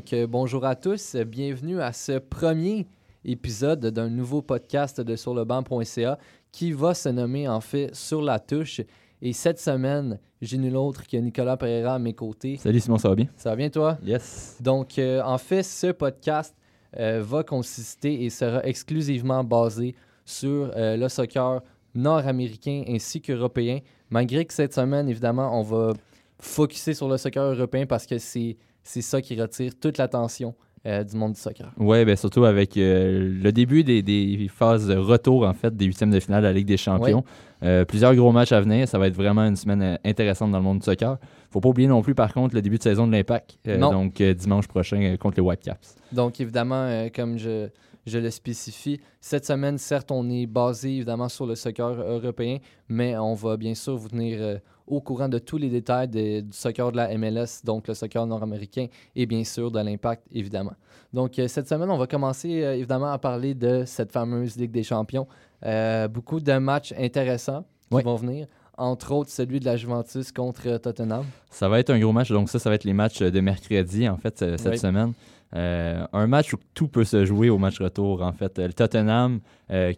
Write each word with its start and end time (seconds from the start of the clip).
Donc, 0.00 0.14
euh, 0.14 0.26
bonjour 0.26 0.64
à 0.64 0.76
tous, 0.76 1.14
bienvenue 1.14 1.78
à 1.78 1.92
ce 1.92 2.18
premier 2.18 2.86
épisode 3.22 3.84
d'un 3.84 4.08
nouveau 4.08 4.40
podcast 4.40 4.98
de 4.98 5.14
surlebanc.ca 5.14 6.18
qui 6.50 6.72
va 6.72 6.94
se 6.94 7.10
nommer 7.10 7.46
en 7.46 7.60
fait 7.60 7.94
Sur 7.94 8.22
la 8.22 8.38
touche. 8.38 8.80
Et 9.20 9.34
cette 9.34 9.60
semaine, 9.60 10.18
j'ai 10.40 10.56
nul 10.56 10.74
autre 10.74 11.06
que 11.06 11.18
Nicolas 11.18 11.58
Pereira 11.58 11.96
à 11.96 11.98
mes 11.98 12.14
côtés. 12.14 12.56
Salut 12.56 12.80
Simon, 12.80 12.96
ça 12.96 13.10
va 13.10 13.14
bien? 13.14 13.26
Ça 13.36 13.50
va 13.50 13.56
bien 13.56 13.68
toi? 13.68 13.98
Yes. 14.02 14.56
Donc, 14.62 14.98
euh, 14.98 15.20
en 15.22 15.36
fait, 15.36 15.62
ce 15.62 15.92
podcast 15.92 16.56
euh, 16.98 17.22
va 17.22 17.42
consister 17.42 18.24
et 18.24 18.30
sera 18.30 18.64
exclusivement 18.64 19.44
basé 19.44 19.94
sur 20.24 20.72
euh, 20.76 20.96
le 20.96 21.10
soccer 21.10 21.60
nord-américain 21.94 22.84
ainsi 22.88 23.20
qu'européen. 23.20 23.80
Malgré 24.08 24.46
que 24.46 24.54
cette 24.54 24.72
semaine, 24.72 25.10
évidemment, 25.10 25.60
on 25.60 25.62
va 25.62 25.92
focuser 26.40 26.94
sur 26.94 27.08
le 27.08 27.16
soccer 27.16 27.44
européen 27.44 27.86
parce 27.86 28.06
que 28.06 28.18
c'est 28.18 28.56
ça 28.82 29.20
qui 29.20 29.40
retire 29.40 29.72
toute 29.78 29.98
l'attention 29.98 30.54
euh, 30.86 31.04
du 31.04 31.14
monde 31.14 31.34
du 31.34 31.40
soccer. 31.40 31.70
Oui, 31.76 32.06
ben 32.06 32.16
surtout 32.16 32.46
avec 32.46 32.74
euh, 32.78 33.38
le 33.42 33.52
début 33.52 33.84
des, 33.84 34.00
des, 34.00 34.48
phases 34.48 34.86
de 34.86 34.96
retour, 34.96 35.46
en 35.46 35.52
fait, 35.52 35.76
des 35.76 35.84
huitièmes 35.84 36.10
de 36.10 36.18
finale 36.20 36.40
de 36.42 36.46
la 36.46 36.54
Ligue 36.54 36.66
des 36.66 36.78
Champions. 36.78 37.22
Euh, 37.62 37.84
plusieurs 37.84 38.14
gros 38.14 38.32
matchs 38.32 38.52
à 38.52 38.62
venir. 38.62 38.88
Ça 38.88 38.98
va 38.98 39.06
être 39.08 39.14
vraiment 39.14 39.42
une 39.42 39.56
semaine 39.56 39.98
intéressante 40.06 40.50
dans 40.50 40.56
le 40.56 40.64
monde 40.64 40.78
du 40.78 40.84
soccer. 40.86 41.18
faut 41.50 41.60
pas 41.60 41.68
oublier 41.68 41.86
non 41.86 42.00
plus, 42.00 42.14
par 42.14 42.32
contre, 42.32 42.54
le 42.54 42.62
début 42.62 42.78
de 42.78 42.82
saison 42.82 43.06
de 43.06 43.12
l'Impact. 43.12 43.58
donc, 43.78 44.22
dimanche 44.22 44.68
prochain 44.68 45.16
contre 45.20 45.36
les 45.36 45.42
Whitecaps. 45.42 45.96
Donc, 46.12 46.40
évidemment, 46.40 47.08
comme 47.14 47.36
je, 47.36 47.68
je 48.06 48.18
le 48.18 48.30
spécifie. 48.30 49.00
Cette 49.20 49.46
semaine, 49.46 49.78
certes, 49.78 50.10
on 50.10 50.28
est 50.30 50.46
basé 50.46 50.96
évidemment 50.96 51.28
sur 51.28 51.46
le 51.46 51.54
soccer 51.54 52.00
européen, 52.00 52.58
mais 52.88 53.16
on 53.16 53.34
va 53.34 53.56
bien 53.56 53.74
sûr 53.74 53.96
vous 53.96 54.08
tenir 54.08 54.60
au 54.90 55.00
courant 55.00 55.28
de 55.28 55.38
tous 55.38 55.56
les 55.56 55.68
détails 55.68 56.08
du 56.08 56.44
soccer 56.50 56.90
de 56.92 56.96
la 56.96 57.16
MLS, 57.16 57.64
donc 57.64 57.88
le 57.88 57.94
soccer 57.94 58.26
nord-américain, 58.26 58.86
et 59.14 59.24
bien 59.24 59.44
sûr 59.44 59.70
de 59.70 59.78
l'impact, 59.78 60.26
évidemment. 60.32 60.74
Donc, 61.12 61.38
euh, 61.38 61.48
cette 61.48 61.68
semaine, 61.68 61.90
on 61.90 61.96
va 61.96 62.06
commencer 62.06 62.62
euh, 62.62 62.74
évidemment 62.74 63.10
à 63.10 63.18
parler 63.18 63.54
de 63.54 63.84
cette 63.86 64.12
fameuse 64.12 64.56
Ligue 64.56 64.70
des 64.70 64.82
champions. 64.82 65.26
Euh, 65.64 66.08
beaucoup 66.08 66.40
de 66.40 66.52
matchs 66.58 66.92
intéressants 66.98 67.64
qui 67.90 68.02
vont 68.02 68.16
venir 68.16 68.46
entre 68.76 69.12
autres 69.12 69.30
celui 69.30 69.60
de 69.60 69.66
la 69.66 69.76
Juventus 69.76 70.32
contre 70.32 70.78
Tottenham. 70.78 71.24
Ça 71.50 71.68
va 71.68 71.80
être 71.80 71.90
un 71.90 71.98
gros 71.98 72.12
match, 72.12 72.30
donc 72.30 72.48
ça, 72.48 72.58
ça 72.58 72.70
va 72.70 72.76
être 72.76 72.84
les 72.84 72.94
matchs 72.94 73.20
de 73.20 73.40
mercredi, 73.40 74.08
en 74.08 74.16
fait, 74.16 74.38
cette 74.38 74.78
semaine. 74.78 75.12
Un 75.52 76.26
match 76.26 76.52
où 76.54 76.58
tout 76.74 76.88
peut 76.88 77.04
se 77.04 77.24
jouer 77.24 77.50
au 77.50 77.58
match 77.58 77.80
retour, 77.80 78.22
en 78.22 78.32
fait. 78.32 78.58
Le 78.58 78.72
Tottenham 78.72 79.40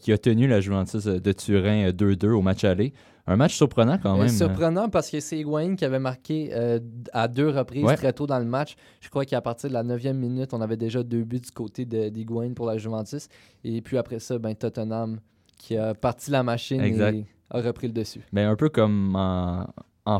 qui 0.00 0.12
a 0.12 0.19
tenu 0.19 0.47
la 0.47 0.61
Juventus 0.61 1.05
de 1.05 1.33
Turin 1.33 1.91
2-2 1.91 2.31
au 2.31 2.42
match 2.42 2.64
aller. 2.64 2.92
Un 3.27 3.36
match 3.36 3.55
surprenant 3.55 3.98
quand 4.03 4.17
même. 4.17 4.28
surprenant 4.28 4.89
parce 4.89 5.08
que 5.08 5.20
c'est 5.20 5.39
Higuain 5.39 5.77
qui 5.77 5.84
avait 5.84 6.00
marqué 6.00 6.50
euh, 6.53 6.80
à 7.12 7.28
deux 7.28 7.48
reprises 7.48 7.86
très 7.97 8.12
tôt 8.12 8.27
dans 8.27 8.39
le 8.39 8.45
match. 8.45 8.75
Je 9.00 9.08
crois 9.11 9.25
qu'à 9.25 9.41
partir 9.41 9.69
de 9.69 9.75
la 9.75 9.84
neuvième 9.84 10.19
minute, 10.19 10.53
on 10.53 10.61
avait 10.61 10.77
déjà 10.77 11.05
deux 11.05 11.23
buts 11.23 11.41
du 11.41 11.53
côté 11.53 11.84
d'Higuain 11.84 12.53
pour 12.55 12.67
la 12.67 12.78
Juventus. 12.78 13.28
Et 13.62 13.80
puis 13.80 13.97
après 13.97 14.19
ça, 14.19 14.39
ben, 14.39 14.55
Tottenham 14.55 15.20
qui 15.56 15.77
a 15.77 15.95
parti 15.95 16.33
la 16.33 16.42
machine 16.42 16.80
et 16.80 17.25
a 17.50 17.61
repris 17.61 17.86
le 17.86 17.92
dessus. 17.92 18.23
Ben, 18.33 18.48
un 18.48 18.56
peu 18.56 18.69
comme 18.69 19.14
en, 19.14 19.67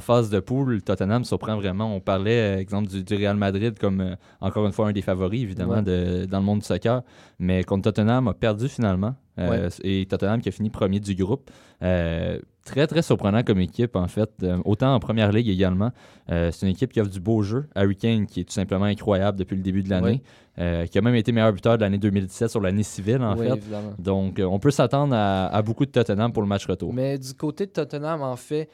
phase 0.01 0.31
de 0.31 0.41
poule, 0.41 0.83
Tottenham 0.83 1.25
surprend 1.25 1.57
vraiment. 1.57 1.95
On 1.95 2.01
parlait, 2.01 2.57
euh, 2.57 2.61
exemple, 2.61 2.89
du, 2.89 3.15
Real 3.15 3.37
Madrid 3.37 3.79
comme, 3.79 4.01
euh, 4.01 4.15
encore 4.41 4.67
une 4.67 4.73
fois, 4.73 4.89
un 4.89 4.93
des 4.93 5.03
favoris, 5.03 5.43
évidemment, 5.43 5.83
de, 5.83 6.25
dans 6.27 6.39
le 6.39 6.45
monde 6.45 6.61
du 6.61 6.67
soccer. 6.67 7.03
Mais 7.39 7.65
contre 7.65 7.91
Tottenham, 7.91 8.29
a 8.29 8.35
perdu 8.35 8.69
finalement. 8.69 9.15
Et 9.83 10.07
Tottenham 10.07 10.41
qui 10.41 10.51
a 10.51 10.53
fini 10.53 10.69
premier 10.69 11.01
du 11.01 11.15
groupe 11.15 11.51
très, 12.65 12.87
très 12.87 13.03
surprenant 13.03 13.43
comme 13.43 13.61
équipe, 13.61 13.97
en 13.97 14.09
fait. 14.09 14.31
Euh, 14.43 14.59
autant 14.65 14.95
en 14.95 15.01
première 15.01 15.33
ligue 15.33 15.49
également. 15.49 15.91
Euh, 16.31 16.51
c'est 16.51 16.67
une 16.67 16.73
équipe 16.73 16.93
qui 16.93 17.01
offre 17.01 17.11
du 17.11 17.21
beau 17.21 17.43
jeu. 17.43 17.69
Harry 17.75 17.97
Kane, 17.97 18.27
qui 18.27 18.41
est 18.41 18.45
tout 18.45 18.53
simplement 18.53 18.85
incroyable 18.85 19.39
depuis 19.39 19.57
le 19.57 19.63
début 19.63 19.83
de 19.83 19.91
l'année, 19.91 20.23
euh, 20.59 20.87
qui 20.87 20.99
a 20.99 21.01
même 21.01 21.15
été 21.15 21.33
meilleur 21.33 21.53
buteur 21.53 21.77
de 21.77 21.83
l'année 21.83 21.99
2017 21.99 22.51
sur 22.51 22.61
l'année 22.61 22.83
civile, 22.83 23.23
en 23.23 23.37
fait. 23.37 23.61
Donc, 23.99 24.41
on 24.45 24.59
peut 24.59 24.71
s'attendre 24.71 25.15
à, 25.17 25.63
beaucoup 25.63 25.87
de 25.87 25.91
Tottenham 25.91 26.33
pour 26.33 26.43
le 26.43 26.49
match 26.49 26.67
retour. 26.67 26.93
Mais 26.93 27.19
du 27.19 27.35
côté 27.35 27.67
de 27.67 27.71
Tottenham, 27.71 28.23
en 28.23 28.37
fait, 28.37 28.69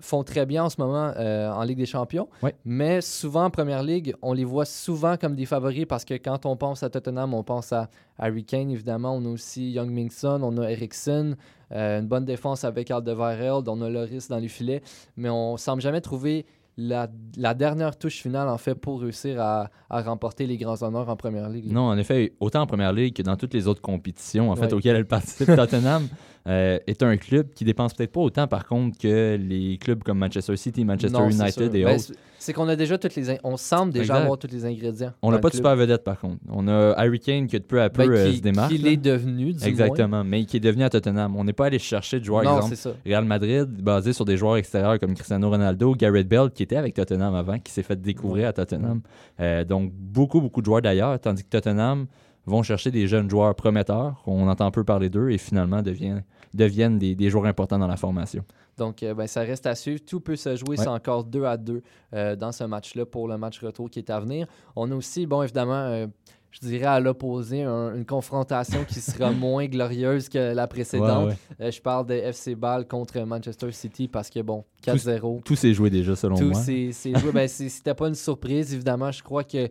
font 0.00 0.22
très 0.22 0.46
bien 0.46 0.64
en 0.64 0.70
ce 0.70 0.80
moment 0.80 1.12
en 1.16 1.62
Ligue 1.64 1.78
des 1.78 1.86
Champions. 1.86 2.28
Mais 2.64 3.00
souvent, 3.00 3.44
en 3.44 3.50
première 3.50 3.82
ligue, 3.82 4.14
on 4.22 4.32
les 4.32 4.44
voit 4.44 4.64
souvent 4.64 5.16
comme 5.16 5.34
des 5.34 5.46
favoris 5.46 5.86
parce 5.86 6.04
que 6.04 6.14
quand 6.14 6.46
on 6.46 6.56
pense 6.56 6.82
à 6.82 6.90
Tottenham, 6.90 7.34
on 7.34 7.42
pense 7.42 7.72
à 7.72 7.88
Harry 8.18 8.44
Kane, 8.44 8.70
évidemment. 8.70 9.14
On 9.14 9.24
a 9.24 9.28
aussi 9.28 9.72
Young 9.72 9.90
Mingson, 9.90 10.40
on 10.42 10.56
a 10.58 10.70
Ericsson. 10.70 11.36
Euh, 11.72 12.00
une 12.00 12.06
bonne 12.06 12.24
défense 12.24 12.64
avec 12.64 12.90
Alderweireld. 12.90 13.68
On 13.68 13.80
a 13.82 13.88
Loris 13.88 14.28
dans 14.28 14.38
les 14.38 14.48
filets. 14.48 14.82
Mais 15.16 15.30
on 15.30 15.56
semble 15.56 15.82
jamais 15.82 16.00
trouver 16.00 16.46
la, 16.76 17.06
dernière 17.54 17.96
touche 17.98 18.22
finale, 18.22 18.48
en 18.48 18.58
fait, 18.58 18.74
pour 18.74 19.00
réussir 19.02 19.40
à, 19.40 19.70
remporter 19.90 20.46
les 20.46 20.56
grands 20.56 20.82
honneurs 20.82 21.08
en 21.08 21.16
première 21.16 21.48
ligue. 21.48 21.70
Non, 21.70 21.82
en 21.82 21.98
effet, 21.98 22.32
autant 22.40 22.62
en 22.62 22.66
première 22.66 22.92
ligue 22.92 23.14
que 23.14 23.22
dans 23.22 23.36
toutes 23.36 23.54
les 23.54 23.66
autres 23.66 23.82
compétitions, 23.82 24.50
en 24.50 24.56
fait, 24.56 24.72
auxquelles 24.72 24.96
elle 24.96 25.06
participe, 25.06 25.46
Tottenham. 25.56 26.08
Euh, 26.48 26.80
est 26.88 27.04
un 27.04 27.16
club 27.18 27.52
qui 27.54 27.64
dépense 27.64 27.94
peut-être 27.94 28.10
pas 28.10 28.20
autant, 28.20 28.48
par 28.48 28.66
contre, 28.66 28.98
que 28.98 29.36
les 29.40 29.78
clubs 29.78 30.02
comme 30.02 30.18
Manchester 30.18 30.56
City, 30.56 30.84
Manchester 30.84 31.22
United 31.30 31.72
et 31.72 31.84
ben, 31.84 31.96
autres. 31.96 32.12
C'est 32.42 32.52
qu'on 32.52 32.66
a 32.66 32.74
déjà 32.74 32.98
toutes 32.98 33.14
les. 33.14 33.38
On 33.44 33.56
semble 33.56 33.92
déjà 33.92 34.16
avoir 34.16 34.36
tous 34.36 34.48
les 34.50 34.64
ingrédients. 34.64 35.12
On 35.22 35.30
n'a 35.30 35.38
pas 35.38 35.48
de 35.48 35.54
super 35.54 35.76
vedette, 35.76 36.02
par 36.02 36.18
contre. 36.18 36.38
On 36.48 36.66
a 36.66 36.92
Harry 36.96 37.20
Kane 37.20 37.46
qui, 37.46 37.60
peu 37.60 37.80
à 37.80 37.88
peu, 37.88 38.04
ben, 38.04 38.10
euh, 38.10 38.32
se 38.32 38.40
démarque. 38.40 38.72
Qui 38.72 38.84
est 38.84 38.96
devenu, 38.96 39.52
du 39.52 39.64
Exactement, 39.64 40.24
mais 40.24 40.44
qui 40.44 40.56
est 40.56 40.60
devenu 40.60 40.82
à 40.82 40.90
Tottenham. 40.90 41.36
On 41.36 41.44
n'est 41.44 41.52
pas 41.52 41.66
allé 41.66 41.78
chercher 41.78 42.18
de 42.18 42.24
joueurs, 42.24 42.42
exemple, 42.42 42.96
Real 43.06 43.24
Madrid, 43.24 43.68
basé 43.80 44.12
sur 44.12 44.24
des 44.24 44.36
joueurs 44.36 44.56
extérieurs 44.56 44.98
comme 44.98 45.14
Cristiano 45.14 45.48
Ronaldo, 45.48 45.94
Garrett 45.94 46.26
Bell, 46.26 46.50
qui 46.52 46.64
était 46.64 46.74
avec 46.74 46.94
Tottenham 46.94 47.32
avant, 47.36 47.60
qui 47.60 47.70
s'est 47.70 47.84
fait 47.84 48.00
découvrir 48.00 48.48
à 48.48 48.52
Tottenham. 48.52 49.02
Euh, 49.38 49.62
donc, 49.62 49.92
beaucoup, 49.92 50.40
beaucoup 50.40 50.62
de 50.62 50.66
joueurs 50.66 50.82
d'ailleurs, 50.82 51.20
tandis 51.20 51.44
que 51.44 51.48
Tottenham 51.48 52.06
vont 52.46 52.64
chercher 52.64 52.90
des 52.90 53.06
jeunes 53.06 53.30
joueurs 53.30 53.54
prometteurs, 53.54 54.20
on 54.26 54.48
entend 54.48 54.68
peu 54.72 54.82
parler 54.82 55.10
d'eux, 55.10 55.30
et 55.30 55.38
finalement 55.38 55.80
deviennent 55.80 56.24
deviennent 56.54 56.98
des, 56.98 57.14
des, 57.14 57.30
joueurs 57.30 57.46
importants 57.46 57.78
dans 57.78 57.86
la 57.86 57.96
formation. 57.96 58.44
Donc, 58.76 59.02
euh, 59.02 59.14
ben, 59.14 59.26
ça 59.26 59.42
reste 59.42 59.66
à 59.66 59.74
suivre. 59.74 60.00
Tout 60.06 60.20
peut 60.20 60.36
se 60.36 60.56
jouer. 60.56 60.76
C'est 60.76 60.88
encore 60.88 61.24
2 61.24 61.44
à 61.44 61.56
2 61.56 61.82
euh, 62.14 62.36
dans 62.36 62.52
ce 62.52 62.64
match-là 62.64 63.06
pour 63.06 63.28
le 63.28 63.36
match 63.36 63.60
retour 63.60 63.90
qui 63.90 63.98
est 63.98 64.10
à 64.10 64.20
venir. 64.20 64.46
On 64.76 64.90
a 64.90 64.94
aussi, 64.94 65.26
bon, 65.26 65.42
évidemment, 65.42 65.74
euh, 65.74 66.06
je 66.50 66.60
dirais 66.60 66.86
à 66.86 67.00
l'opposé, 67.00 67.64
une 67.64 68.04
confrontation 68.04 68.84
qui 68.84 69.00
sera 69.00 69.30
moins 69.32 69.66
glorieuse 69.66 70.28
que 70.28 70.54
la 70.54 70.66
précédente. 70.66 71.34
je 71.58 71.80
parle 71.80 72.06
de 72.06 72.14
FC 72.14 72.54
Ball 72.54 72.86
contre 72.86 73.20
Manchester 73.20 73.70
City 73.72 74.08
parce 74.08 74.30
que, 74.30 74.40
bon, 74.40 74.64
4-0. 74.84 75.42
Tout, 75.42 75.56
s'est 75.56 75.74
joué 75.74 75.90
déjà, 75.90 76.16
selon 76.16 76.38
moi. 76.40 76.54
Tout 76.54 76.60
s'est 76.60 76.92
joué. 76.92 77.32
ben, 77.32 77.48
C'était 77.48 77.94
pas 77.94 78.08
une 78.08 78.14
surprise, 78.14 78.72
évidemment. 78.74 79.10
Je 79.10 79.22
crois 79.22 79.44
que 79.44 79.68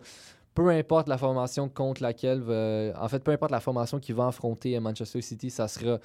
peu 0.53 0.69
importe 0.69 1.07
la 1.07 1.17
formation 1.17 1.69
contre 1.69 2.03
laquelle, 2.03 2.43
en 2.99 3.07
fait, 3.07 3.23
peu 3.23 3.31
importe 3.31 3.51
la 3.51 3.61
formation 3.61 3.99
qui 3.99 4.11
va 4.11 4.27
affronter 4.27 4.79
Manchester 4.79 5.21
City, 5.21 5.49
ça 5.49 5.67
sera 5.67 5.99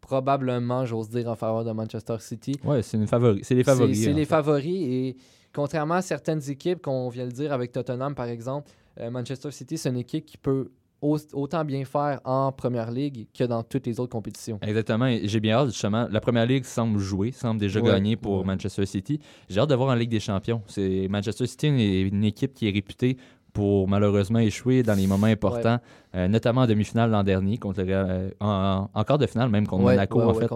probablement, 0.00 0.84
j'ose 0.84 1.08
dire, 1.08 1.28
en 1.28 1.36
faveur 1.36 1.64
de 1.64 1.72
Manchester 1.72 2.16
City. 2.20 2.56
Oui, 2.64 2.82
c'est 2.82 3.04
favori. 3.06 3.42
les 3.50 3.64
favoris. 3.64 4.04
C'est 4.04 4.12
les 4.12 4.24
favoris. 4.24 4.86
Et 4.88 5.16
contrairement 5.52 5.94
à 5.94 6.02
certaines 6.02 6.48
équipes, 6.50 6.82
qu'on 6.82 7.08
vient 7.08 7.26
de 7.26 7.32
dire 7.32 7.52
avec 7.52 7.72
Tottenham, 7.72 8.14
par 8.14 8.26
exemple, 8.26 8.70
euh, 8.98 9.10
Manchester 9.10 9.50
City, 9.50 9.78
c'est 9.78 9.90
une 9.90 9.96
équipe 9.96 10.26
qui 10.26 10.36
peut 10.36 10.70
autant 11.02 11.64
bien 11.64 11.84
faire 11.84 12.20
en 12.24 12.52
première 12.52 12.90
ligue 12.90 13.26
que 13.32 13.44
dans 13.44 13.62
toutes 13.62 13.86
les 13.86 13.98
autres 14.00 14.12
compétitions. 14.12 14.58
Exactement. 14.62 15.10
J'ai 15.22 15.40
bien 15.40 15.56
hâte, 15.56 15.68
justement. 15.68 16.06
La 16.10 16.20
première 16.20 16.46
ligue 16.46 16.64
semble 16.64 16.98
jouer, 16.98 17.32
semble 17.32 17.58
déjà 17.58 17.80
gagner 17.80 18.16
pour 18.16 18.44
Manchester 18.44 18.84
City. 18.86 19.18
J'ai 19.48 19.60
hâte 19.60 19.70
de 19.70 19.74
voir 19.74 19.90
en 19.90 19.94
Ligue 19.94 20.10
des 20.10 20.20
Champions. 20.20 20.62
C'est 20.66 21.08
Manchester 21.08 21.46
City 21.46 21.66
est 21.68 22.02
une 22.02 22.24
équipe 22.24 22.52
qui 22.54 22.68
est 22.68 22.72
réputée 22.72 23.16
pour 23.52 23.88
malheureusement 23.88 24.38
échouer 24.38 24.82
dans 24.82 24.94
les 24.94 25.06
moments 25.06 25.26
importants, 25.26 25.78
euh, 26.14 26.28
notamment 26.28 26.62
en 26.62 26.66
demi-finale 26.66 27.10
l'an 27.10 27.22
dernier, 27.22 27.58
contre 27.58 27.82
euh, 27.86 28.30
en, 28.40 29.04
quart 29.04 29.18
de 29.18 29.26
finale 29.26 29.48
même 29.48 29.66
contre 29.66 29.84
Monaco 29.84 30.22
en 30.22 30.34
fait. 30.34 30.50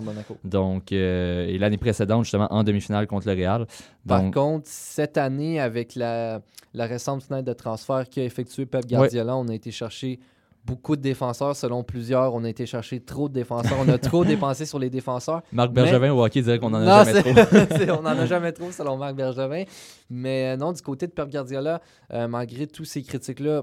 Donc, 0.45 0.93
euh, 0.93 1.47
et 1.47 1.59
l'année 1.59 1.79
précédente 1.79 2.25
justement 2.25 2.53
en 2.53 2.63
demi-finale 2.63 3.07
contre 3.07 3.29
le 3.29 3.35
Real. 3.35 3.67
Par 4.07 4.31
contre, 4.31 4.67
cette 4.67 5.17
année 5.17 5.61
avec 5.61 5.95
la, 5.95 6.41
la 6.73 6.87
récente 6.87 7.23
fenêtre 7.23 7.47
de 7.47 7.53
transfert 7.53 8.09
qu'a 8.09 8.23
effectué 8.23 8.67
Pep 8.67 8.87
Guardiola, 8.87 9.37
on 9.37 9.49
a 9.49 9.55
été 9.55 9.71
chercher 9.71 10.19
beaucoup 10.65 10.97
de 10.97 11.03
défenseurs. 11.03 11.57
Selon 11.57 11.83
plusieurs, 11.83 12.35
on 12.35 12.45
a 12.45 12.49
été 12.49 12.67
chercher 12.67 13.01
trop 13.01 13.29
de 13.29 13.35
défenseurs. 13.35 13.79
On 13.81 13.89
a 13.89 13.99
trop 13.99 14.25
dépensé 14.25 14.67
sur 14.67 14.79
les 14.79 14.91
défensseurs. 14.91 15.43
Marc 15.53 15.73
Bergevin 15.73 16.13
au 16.13 16.25
hockey 16.25 16.43
dirait 16.43 16.59
qu'on 16.59 16.73
en 16.73 16.87
a 16.87 17.05
jamais 17.05 17.23
trop. 17.23 17.31
on 18.01 18.07
en 18.07 18.07
a 18.07 18.27
jamais 18.27 18.53
trop, 18.53 18.71
selon 18.73 18.97
Marc 18.97 19.15
Bergevin. 19.15 19.65
Mais 20.11 20.53
euh, 20.53 20.57
non, 20.57 20.73
du 20.73 20.83
côté 20.83 21.07
de 21.07 21.13
Pep 21.13 21.31
Guardiola, 21.31 21.81
euh, 22.13 22.29
malgré 22.29 22.67
tous 22.67 22.85
ces 22.85 23.03
critiques-là, 23.03 23.63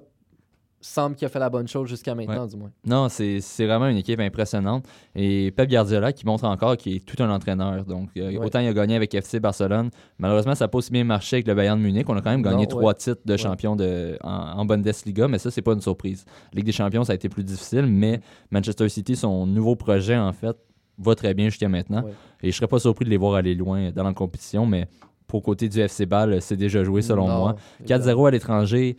semble 0.81 1.16
qu'il 1.16 1.25
a 1.25 1.30
fait 1.30 1.39
la 1.39 1.50
bonne 1.50 1.68
chose 1.68 1.88
jusqu'à 1.88 2.16
maintenant, 2.16 2.48
du 2.48 2.57
moins. 2.57 2.72
Non, 2.86 3.07
c'est 3.10 3.39
vraiment 3.60 3.88
une 3.88 3.98
équipe 3.98 4.19
impressionnante. 4.19 4.86
Et 5.16 5.51
Pep 5.51 5.69
Guardiola 5.69 6.12
qui 6.12 6.25
montre 6.25 6.45
encore 6.45 6.75
qu'il 6.78 6.95
est 6.95 7.06
tout 7.06 7.22
un 7.24 7.30
entraîneur. 7.30 7.86
Donc, 7.86 8.10
euh, 8.18 8.38
autant 8.44 8.60
il 8.60 8.68
a 8.68 8.74
gagné 8.74 8.95
avec 8.95 9.13
FC 9.13 9.39
Barcelone. 9.39 9.89
Malheureusement, 10.18 10.56
ça 10.56 10.66
n'a 10.66 10.69
pas 10.69 10.80
aussi 10.80 10.92
bien 10.92 11.04
marché 11.04 11.38
avec 11.38 11.48
le 11.48 11.54
Bayern 11.54 11.80
de 11.80 11.83
Munich. 11.83 12.10
On 12.10 12.18
a 12.18 12.22
quand 12.22 12.31
même 12.31 12.42
gagné 12.42 12.68
trois 12.68 12.94
titres 12.94 13.22
de 13.24 13.38
champion 13.38 13.75
de, 13.75 14.18
en, 14.22 14.66
Bundesliga, 14.66 15.28
mais 15.28 15.38
ça, 15.38 15.51
c'est 15.51 15.62
pas 15.62 15.74
une 15.74 15.81
surprise. 15.81 16.25
Ligue 16.54 16.66
des 16.66 16.72
champions, 16.72 17.04
ça 17.04 17.13
a 17.13 17.16
été 17.16 17.30
plus 17.30 17.44
difficile, 17.44 17.86
mais 17.86 18.22
Manchester 18.50 18.89
City, 18.89 19.16
son 19.16 19.45
nouveau 19.45 19.75
projet, 19.75 20.18
en 20.18 20.33
fait, 20.33 20.57
va 20.98 21.16
très 21.16 21.33
bien 21.33 21.50
jusqu'à 21.50 21.69
maintenant. 21.69 22.04
Et 22.42 22.51
je 22.51 22.57
serais 22.57 22.68
pas 22.68 22.80
surpris 22.80 23.06
de 23.06 23.10
les 23.10 23.18
voir 23.18 23.36
aller 23.36 23.56
loin 23.56 23.92
dans 23.92 24.04
la 24.04 24.13
compétition, 24.13 24.66
mais 24.66 24.88
pour 25.28 25.44
côté 25.44 25.69
du 25.69 25.80
FC 25.80 26.06
Ball, 26.06 26.42
c'est 26.42 26.57
déjà 26.57 26.83
joué 26.83 27.01
selon 27.01 27.28
moi. 27.28 27.56
4-0 27.86 28.28
à 28.28 28.31
l'étranger 28.31 28.98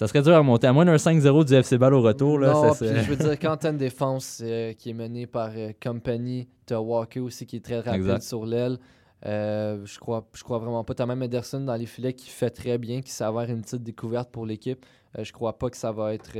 ça 0.00 0.06
serait 0.06 0.22
dur 0.22 0.34
à 0.34 0.42
monter. 0.42 0.66
À 0.66 0.72
moins 0.72 0.86
d'un 0.86 0.96
5-0 0.96 1.44
du 1.44 1.54
FC 1.54 1.76
Ball 1.76 1.92
au 1.92 2.00
retour, 2.00 2.38
là, 2.38 2.54
non, 2.54 2.72
ça, 2.72 2.86
puis 2.86 3.02
je 3.02 3.10
veux 3.10 3.16
dire, 3.16 3.32
quand 3.38 3.58
t'as 3.58 3.70
une 3.70 3.76
défense 3.76 4.40
euh, 4.42 4.72
qui 4.72 4.88
est 4.88 4.94
menée 4.94 5.26
par 5.26 5.50
euh, 5.54 5.72
Company, 5.82 6.48
t'as 6.64 6.78
Walker 6.78 7.20
aussi 7.20 7.44
qui 7.44 7.56
est 7.56 7.60
très 7.60 7.80
rapide 7.80 8.00
Exact. 8.00 8.22
sur 8.22 8.46
l'aile. 8.46 8.78
Euh, 9.26 9.84
je 9.84 9.98
crois, 9.98 10.26
je 10.32 10.42
crois 10.42 10.56
vraiment 10.56 10.84
pas. 10.84 10.94
T'as 10.94 11.04
même 11.04 11.22
Ederson 11.22 11.60
dans 11.60 11.74
les 11.74 11.84
filets 11.84 12.14
qui 12.14 12.30
fait 12.30 12.48
très 12.48 12.78
bien, 12.78 13.02
qui 13.02 13.10
s'avère 13.10 13.50
une 13.50 13.60
petite 13.60 13.82
découverte 13.82 14.30
pour 14.30 14.46
l'équipe. 14.46 14.86
Je 15.18 15.32
crois 15.32 15.58
pas 15.58 15.68
que 15.68 15.76
ça 15.76 15.92
va 15.92 16.14
être, 16.14 16.30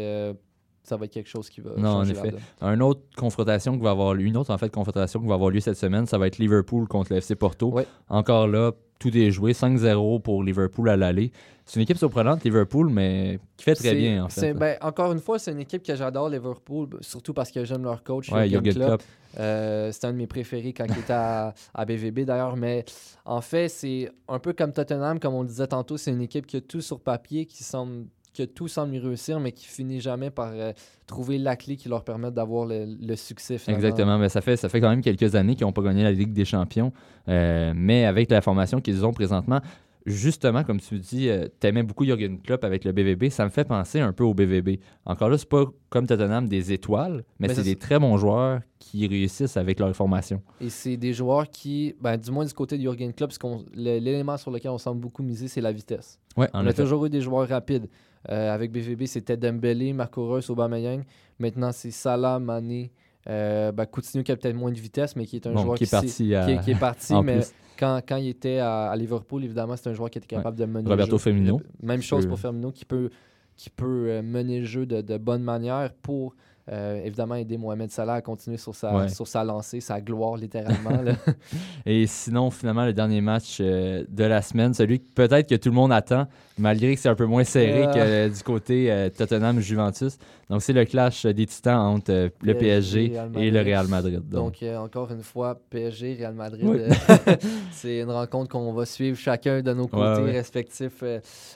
ça 0.82 0.96
va 0.96 1.04
être 1.04 1.12
quelque 1.12 1.28
chose 1.28 1.48
qui 1.50 1.60
va 1.60 1.70
Non, 1.76 1.88
en 1.88 1.92
changer 2.00 2.14
la 2.14 2.20
effet. 2.20 2.30
donne. 2.60 2.74
Une 2.74 2.82
autre 2.82 3.00
confrontation 3.16 3.76
qui 3.76 3.82
va 3.84 3.90
avoir 3.90 4.14
lieu, 4.14 4.24
une 4.24 4.36
autre 4.36 4.52
en 4.52 4.58
fait 4.58 4.70
confrontation 4.70 5.20
qui 5.20 5.26
va 5.26 5.34
avoir 5.34 5.50
lieu 5.50 5.60
cette 5.60 5.76
semaine, 5.76 6.06
ça 6.06 6.18
va 6.18 6.26
être 6.26 6.38
Liverpool 6.38 6.88
contre 6.88 7.12
le 7.12 7.18
FC 7.18 7.34
Porto. 7.36 7.68
Ouais. 7.70 7.86
Encore 8.08 8.46
là, 8.48 8.72
tout 8.98 9.16
est 9.16 9.30
joué, 9.30 9.52
5-0 9.52 10.20
pour 10.20 10.42
Liverpool 10.42 10.88
à 10.90 10.96
l'aller. 10.96 11.32
C'est 11.64 11.76
une 11.76 11.82
équipe 11.84 11.98
surprenante, 11.98 12.42
Liverpool, 12.44 12.90
mais 12.90 13.38
qui 13.56 13.64
fait 13.64 13.74
très 13.76 13.94
bien 13.94 14.24
en 14.24 14.28
fait. 14.28 14.52
ben, 14.54 14.76
encore 14.82 15.12
une 15.12 15.20
fois, 15.20 15.38
c'est 15.38 15.52
une 15.52 15.60
équipe 15.60 15.82
que 15.84 15.94
j'adore, 15.94 16.28
Liverpool, 16.28 16.88
surtout 17.00 17.32
parce 17.32 17.50
que 17.52 17.64
j'aime 17.64 17.84
leur 17.84 18.02
coach. 18.02 18.30
ouais, 18.32 18.48
Jürgen 18.48 18.74
Klopp. 18.74 18.86
Klopp. 18.88 19.02
Euh, 19.38 19.92
C'était 19.92 20.08
un 20.08 20.12
de 20.12 20.16
mes 20.18 20.26
préférés 20.26 20.72
quand 20.72 20.86
il 20.86 20.98
était 20.98 21.12
à, 21.12 21.54
à 21.74 21.84
BVB 21.84 22.20
d'ailleurs. 22.24 22.56
Mais 22.56 22.84
en 23.24 23.40
fait, 23.40 23.68
c'est 23.68 24.10
un 24.28 24.40
peu 24.40 24.52
comme 24.52 24.72
Tottenham, 24.72 25.20
comme 25.20 25.34
on 25.34 25.42
le 25.42 25.48
disait 25.48 25.68
tantôt, 25.68 25.96
c'est 25.96 26.10
une 26.10 26.22
équipe 26.22 26.46
qui 26.46 26.56
a 26.56 26.60
tout 26.60 26.80
sur 26.80 26.98
papier, 27.00 27.46
qui 27.46 27.62
semble 27.62 28.06
que 28.46 28.52
tout 28.52 28.68
semble 28.68 28.94
y 28.94 28.98
réussir, 28.98 29.40
mais 29.40 29.52
qui 29.52 29.66
finit 29.66 30.00
jamais 30.00 30.30
par 30.30 30.50
euh, 30.54 30.72
trouver 31.06 31.38
la 31.38 31.56
clé 31.56 31.76
qui 31.76 31.88
leur 31.88 32.04
permet 32.04 32.30
d'avoir 32.30 32.66
le, 32.66 32.86
le 33.00 33.16
succès. 33.16 33.58
finalement. 33.58 33.84
Exactement, 33.84 34.18
mais 34.18 34.28
ça 34.28 34.40
fait, 34.40 34.56
ça 34.56 34.68
fait 34.68 34.80
quand 34.80 34.90
même 34.90 35.02
quelques 35.02 35.34
années 35.34 35.54
qu'ils 35.54 35.66
n'ont 35.66 35.72
pas 35.72 35.82
gagné 35.82 36.02
la 36.02 36.12
Ligue 36.12 36.32
des 36.32 36.44
Champions. 36.44 36.92
Euh, 37.28 37.72
mais 37.74 38.04
avec 38.04 38.30
la 38.30 38.40
formation 38.40 38.80
qu'ils 38.80 39.04
ont 39.04 39.12
présentement, 39.12 39.60
justement, 40.06 40.64
comme 40.64 40.80
tu 40.80 40.98
dis, 40.98 41.28
euh, 41.28 41.46
t'aimais 41.60 41.82
beaucoup 41.82 42.04
Jürgen 42.04 42.40
Klopp 42.40 42.64
avec 42.64 42.84
le 42.84 42.92
BVB, 42.92 43.28
ça 43.28 43.44
me 43.44 43.50
fait 43.50 43.64
penser 43.64 44.00
un 44.00 44.12
peu 44.12 44.24
au 44.24 44.32
BVB. 44.34 44.80
Encore 45.04 45.28
là, 45.28 45.36
c'est 45.36 45.48
pas 45.48 45.64
comme 45.90 46.06
Tottenham 46.06 46.48
des 46.48 46.72
étoiles, 46.72 47.22
mais, 47.38 47.48
Mais 47.48 47.54
c'est 47.54 47.62
des 47.62 47.76
très 47.76 47.98
bons 47.98 48.16
joueurs 48.16 48.60
qui 48.78 49.06
réussissent 49.06 49.56
avec 49.58 49.78
leur 49.78 49.94
formation. 49.94 50.40
Et 50.60 50.70
c'est 50.70 50.96
des 50.96 51.12
joueurs 51.12 51.48
qui, 51.50 51.94
ben, 52.00 52.16
du 52.16 52.30
moins 52.30 52.44
du 52.46 52.52
côté 52.54 52.76
de 52.78 52.82
Jürgen 52.82 53.12
Klopp, 53.12 53.30
parce 53.30 53.38
qu'on- 53.38 53.64
le- 53.74 53.98
l'élément 53.98 54.36
sur 54.38 54.50
lequel 54.50 54.70
on 54.70 54.78
semble 54.78 55.00
beaucoup 55.00 55.22
miser, 55.22 55.48
c'est 55.48 55.60
la 55.60 55.70
vitesse. 55.72 56.18
Ouais, 56.36 56.48
on 56.54 56.66
a 56.66 56.72
toujours 56.72 57.04
eu 57.06 57.10
des 57.10 57.20
joueurs 57.20 57.46
rapides. 57.48 57.88
Euh, 58.28 58.52
avec 58.54 58.70
BVB, 58.70 59.06
c'était 59.06 59.36
Dembélé, 59.36 59.92
Marco 59.92 60.28
Reus, 60.28 60.50
Aubameyang. 60.50 61.02
Maintenant, 61.38 61.72
c'est 61.72 61.90
Salah, 61.90 62.38
Mané, 62.38 62.92
euh, 63.28 63.72
ben, 63.72 63.86
Coutinho 63.86 64.22
qui 64.22 64.30
a 64.32 64.36
peut-être 64.36 64.54
moins 64.56 64.70
de 64.72 64.78
vitesse, 64.78 65.16
mais 65.16 65.24
qui 65.24 65.36
est 65.36 65.46
un 65.46 65.52
Bon, 65.54 65.62
joueur 65.62 65.76
qui 65.76 65.84
est 65.84 65.90
parti 65.90 66.34
à... 66.34 66.44
qui, 66.44 66.50
est- 66.52 66.60
qui 66.60 66.70
est 66.72 66.78
parti, 66.78 67.14
mais 67.24 67.36
plus. 67.38 67.52
quand, 67.78 68.00
quand 68.06 68.16
il 68.16 68.28
était 68.28 68.58
à, 68.58 68.90
à 68.90 68.96
Liverpool, 68.96 69.42
évidemment, 69.44 69.74
c'est 69.76 69.88
un 69.88 69.94
joueur 69.94 70.10
qui 70.10 70.18
était 70.18 70.26
capable 70.26 70.58
de 70.58 70.66
mener 70.66 70.88
Roberto 70.88 71.12
le 71.12 71.18
jeu. 71.18 71.22
Firmino. 71.22 71.60
Même 71.82 72.02
chose 72.02 72.24
peut- 72.24 72.28
pour 72.28 72.38
Firmino, 72.38 72.72
qui 72.72 72.84
peut, 72.84 73.08
qui 73.56 73.70
peut 73.70 74.06
euh, 74.10 74.22
mener 74.22 74.60
le 74.60 74.66
jeu 74.66 74.84
de, 74.84 75.00
de 75.00 75.16
bonne 75.16 75.42
manière 75.42 75.90
pour, 76.02 76.34
euh, 76.70 77.00
évidemment, 77.04 77.34
aider 77.34 77.56
Mohamed 77.56 77.90
Salah 77.90 78.14
à 78.14 78.20
continuer 78.20 78.56
sur 78.56 78.74
sa, 78.74 78.94
Ouais. 78.94 79.08
sur 79.08 79.26
sa 79.26 79.42
lancée, 79.44 79.80
sa 79.80 80.00
gloire, 80.00 80.36
littéralement. 80.36 81.02
là. 81.02 81.14
Et 81.86 82.06
sinon, 82.06 82.50
finalement, 82.50 82.84
le 82.84 82.92
dernier 82.92 83.20
match 83.20 83.58
euh, 83.60 84.04
de 84.08 84.24
la 84.24 84.42
semaine, 84.42 84.72
celui 84.74 85.00
que 85.00 85.12
peut-être 85.14 85.48
que 85.48 85.54
tout 85.56 85.70
le 85.70 85.74
monde 85.74 85.92
attend, 85.92 86.26
malgré 86.58 86.94
que 86.94 87.00
c'est 87.00 87.08
un 87.08 87.14
peu 87.14 87.26
moins 87.26 87.44
serré 87.44 87.86
Euh. 87.86 88.28
que 88.28 88.34
du 88.36 88.42
côté 88.42 89.08
Tottenham-Juventus. 89.16 90.18
Donc, 90.48 90.62
c'est 90.62 90.72
le 90.72 90.84
clash 90.84 91.26
des 91.26 91.46
titans 91.46 91.78
entre 91.78 92.30
le 92.42 92.54
PSG, 92.54 93.12
et 93.36 93.50
le. 93.50 93.60
Real 93.62 93.86
Madrid. 93.88 94.20
Donc, 94.28 94.60
Donc, 94.60 94.64
encore 94.78 95.10
une 95.12 95.22
fois, 95.22 95.60
PSG, 95.70 96.14
Real 96.18 96.34
Madrid, 96.34 96.64
Oui. 96.68 96.80
c'est 97.72 98.00
une 98.00 98.10
rencontre 98.10 98.48
qu'on 98.50 98.72
va 98.72 98.84
suivre 98.86 99.16
chacun 99.16 99.60
de 99.62 99.72
nos 99.72 99.86
côtés 99.86 100.20
Ouais, 100.20 100.24
ouais. 100.26 100.32
respectifs 100.32 101.02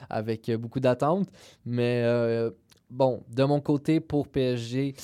avec 0.09 0.51
beaucoup 0.59 0.79
d'attentes. 0.79 1.27
Mais 1.65 2.03
bon, 2.95 3.23
de 3.29 3.43
mon 3.43 3.59
côté, 3.59 3.99
pour 3.99 4.27
PSG, 4.27 4.95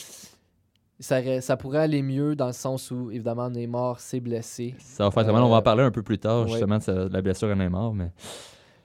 ça, 1.00 1.42
ça 1.42 1.58
pourrait 1.58 1.80
aller 1.80 2.02
mieux 2.02 2.36
dans 2.36 2.48
le 2.48 2.54
sens 2.54 2.90
où, 2.92 3.12
évidemment, 3.12 3.50
Neymar 3.50 4.00
s'est 4.00 4.20
blessé. 4.20 4.76
ça 4.80 5.04
va 5.04 5.12
faire 5.12 5.24
très 5.24 5.34
mal. 5.34 5.44
On 5.44 5.50
va 5.50 5.56
en 5.56 5.60
Euh, 5.60 5.62
parler 5.62 5.84
un 5.84 5.92
peu 5.92 6.04
plus 6.04 6.18
tard, 6.18 6.44
ouais. 6.44 6.52
justement, 6.52 6.78
de, 6.78 7.10
la 7.12 7.22
blessure 7.22 7.50
à 7.50 7.56
Neymar. 7.56 7.94
Mais... 7.94 8.12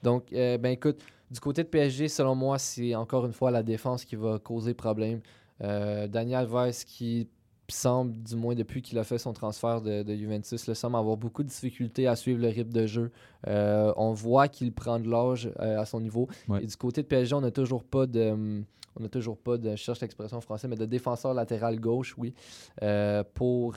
Donc, 0.03 0.33
euh, 0.33 0.57
ben 0.57 0.71
écoute, 0.71 0.99
du 1.31 1.39
côté 1.39 1.63
de 1.63 1.69
PSG, 1.69 2.07
selon 2.09 2.35
moi, 2.35 2.59
c'est 2.59 2.95
encore 2.95 3.25
une 3.25 3.33
fois 3.33 3.51
la 3.51 3.63
défense 3.63 4.03
qui 4.03 4.15
va 4.15 4.39
causer 4.39 4.73
problème. 4.73 5.21
Euh, 5.63 6.07
Daniel 6.07 6.47
Alves 6.51 6.83
qui 6.85 7.29
semble, 7.69 8.13
du 8.23 8.35
moins 8.35 8.55
depuis 8.55 8.81
qu'il 8.81 8.97
a 8.97 9.03
fait 9.03 9.17
son 9.17 9.33
transfert 9.33 9.81
de, 9.81 10.01
de 10.03 10.15
Juventus, 10.15 10.67
le 10.67 10.73
semble 10.73 10.95
avoir 10.95 11.17
beaucoup 11.17 11.43
de 11.43 11.49
difficultés 11.49 12.07
à 12.07 12.15
suivre 12.15 12.41
le 12.41 12.47
rythme 12.47 12.71
de 12.71 12.85
jeu. 12.87 13.11
Euh, 13.47 13.91
on 13.97 14.13
voit 14.13 14.47
qu'il 14.47 14.71
prend 14.71 14.99
de 14.99 15.09
l'âge 15.09 15.51
à 15.59 15.85
son 15.85 15.99
niveau. 15.99 16.29
Ouais. 16.47 16.63
Et 16.63 16.67
du 16.67 16.75
côté 16.77 17.01
de 17.01 17.07
PSG, 17.07 17.35
on 17.35 17.41
n'a 17.41 17.51
toujours 17.51 17.83
pas 17.83 18.05
de... 18.05 18.63
On 18.99 19.03
n'a 19.03 19.09
toujours 19.09 19.37
pas 19.37 19.57
de, 19.57 19.71
je 19.71 19.75
cherche 19.75 20.01
l'expression 20.01 20.37
en 20.37 20.41
français, 20.41 20.67
mais 20.67 20.75
de 20.75 20.85
défenseur 20.85 21.33
latéral 21.33 21.79
gauche, 21.79 22.15
oui, 22.17 22.33
euh, 22.81 23.23
pour 23.33 23.75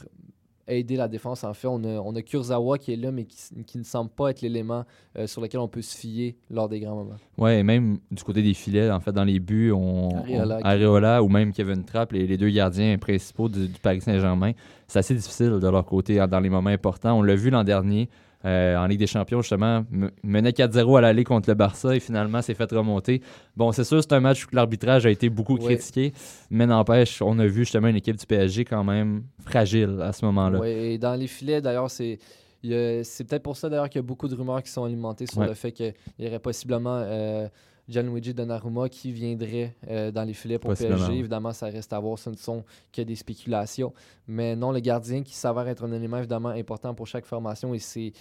aider 0.69 0.95
la 0.95 1.09
défense. 1.09 1.43
En 1.43 1.53
fait, 1.53 1.67
on 1.67 1.83
a, 1.83 1.99
on 2.01 2.15
a 2.15 2.23
Kurzawa 2.23 2.79
qui 2.79 2.93
est 2.93 2.97
là, 2.97 3.11
mais 3.11 3.25
qui, 3.25 3.37
qui 3.67 3.77
ne 3.79 3.83
semble 3.83 4.09
pas 4.11 4.31
être 4.31 4.41
l'élément 4.41 4.85
euh, 5.19 5.27
sur 5.27 5.41
lequel 5.41 5.59
on 5.59 5.67
peut 5.67 5.83
se 5.83 5.97
fier 5.97 6.37
lors 6.49 6.69
des 6.69 6.79
grands 6.79 6.95
moments. 6.95 7.17
Ouais, 7.39 7.59
et 7.59 7.63
même 7.65 7.99
du 8.11 8.23
côté 8.23 8.41
des 8.41 8.55
filets, 8.55 8.89
en 8.91 9.01
fait, 9.01 9.11
dans 9.11 9.25
les 9.25 9.41
buts, 9.41 9.73
on, 9.73 10.11
Areola 10.17 10.59
on- 10.59 10.65
Areola 10.65 11.23
ou 11.25 11.29
même 11.29 11.53
Kevin 11.53 11.85
Trapp, 11.85 12.13
les, 12.13 12.27
les 12.27 12.37
deux 12.37 12.51
gardiens 12.51 12.97
principaux 12.99 13.49
du, 13.49 13.67
du 13.67 13.81
Paris 13.81 14.01
Saint-Germain, 14.01 14.53
c'est 14.87 15.01
assez 15.01 15.15
difficile 15.15 15.51
de 15.59 15.69
leur 15.69 15.85
côté 15.85 16.21
hein, 16.21 16.29
dans 16.29 16.41
les 16.41 16.49
moments 16.51 16.71
importants. 16.71 17.19
On 17.19 17.23
l'a 17.23 17.35
vu 17.35 17.51
l'an 17.51 17.65
dernier 17.65 18.09
euh, 18.45 18.77
en 18.77 18.87
Ligue 18.87 18.99
des 19.01 19.07
Champions, 19.07 19.43
justement, 19.43 19.85
me- 19.91 20.11
menait 20.23 20.51
4-0 20.53 20.97
à 20.97 21.01
l'aller 21.03 21.25
contre 21.25 21.49
le 21.51 21.55
Barça 21.55 21.95
et 21.95 22.01
finalement 22.01 22.41
s'est 22.43 22.55
fait 22.55 22.71
remonter. 22.73 23.21
Bon, 23.57 23.71
c'est 23.73 23.85
sûr, 23.85 24.03
c'est 24.03 24.13
un 24.15 24.21
match 24.21 24.45
où 24.47 24.49
l'arbitrage 24.53 25.05
a 25.07 25.11
été 25.11 25.29
beaucoup 25.29 25.57
Ouais. 25.59 25.77
critiqué, 25.77 26.13
mais 26.51 26.67
n'empêche, 26.67 27.21
on 27.23 27.39
a 27.39 27.47
vu 27.47 27.61
justement 27.65 27.89
une 27.89 27.97
équipe 27.97 28.17
du 28.17 28.27
PSG 28.27 28.65
quand 28.65 28.83
même 28.85 29.25
fragile 29.45 29.99
à 30.03 30.13
ce 30.13 30.25
moment-là. 30.25 30.59
Ouais, 30.59 30.93
et 30.93 30.99
dans 30.99 31.15
les 31.15 31.27
filets, 31.27 31.61
d'ailleurs, 31.61 31.91
c'est. 31.91 32.19
C'est 32.63 33.25
peut-être 33.27 33.43
pour 33.43 33.57
ça 33.57 33.71
d'ailleurs 33.71 33.89
qu'il 33.89 33.99
y 34.01 34.05
a 34.05 34.07
beaucoup 34.07 34.29
de 34.29 34.35
rumeurs 34.35 34.63
qui 34.63 34.71
sont 34.71 34.85
alimentées 34.85 35.25
sur 35.27 35.39
Ouais. 35.39 35.47
le 35.49 35.55
fait 35.55 35.73
qu'il 35.73 35.95
y 36.19 36.27
aurait 36.27 36.39
possiblement 36.39 37.03
euh, 37.07 37.49
Gianluigi 37.91 38.33
Donnarumma 38.33 38.89
qui 38.89 39.13
viendrait 39.13 39.75
euh, 39.89 40.11
dans 40.11 40.25
les 40.25 40.33
filets 40.33 40.59
pour 40.59 40.75
PSG. 40.75 41.13
Évidemment, 41.13 41.53
ça 41.53 41.67
reste 41.67 41.93
à 41.93 41.99
voir, 41.99 42.19
ce 42.19 42.31
ne 42.31 42.37
sont 42.37 42.65
que 42.93 43.03
des 43.03 43.17
spéculations. 43.17 43.93
Mais 44.29 44.55
non, 44.55 44.71
le 44.73 44.81
gardien 44.81 45.23
qui 45.23 45.35
s'avère 45.35 45.67
être 45.69 45.85
un 45.85 45.93
élément 45.93 46.19
évidemment 46.19 46.51
important 46.51 46.95
pour 46.95 47.07
chaque 47.07 47.27
formation 47.27 47.75
et 47.75 47.79
c'est 47.79 48.13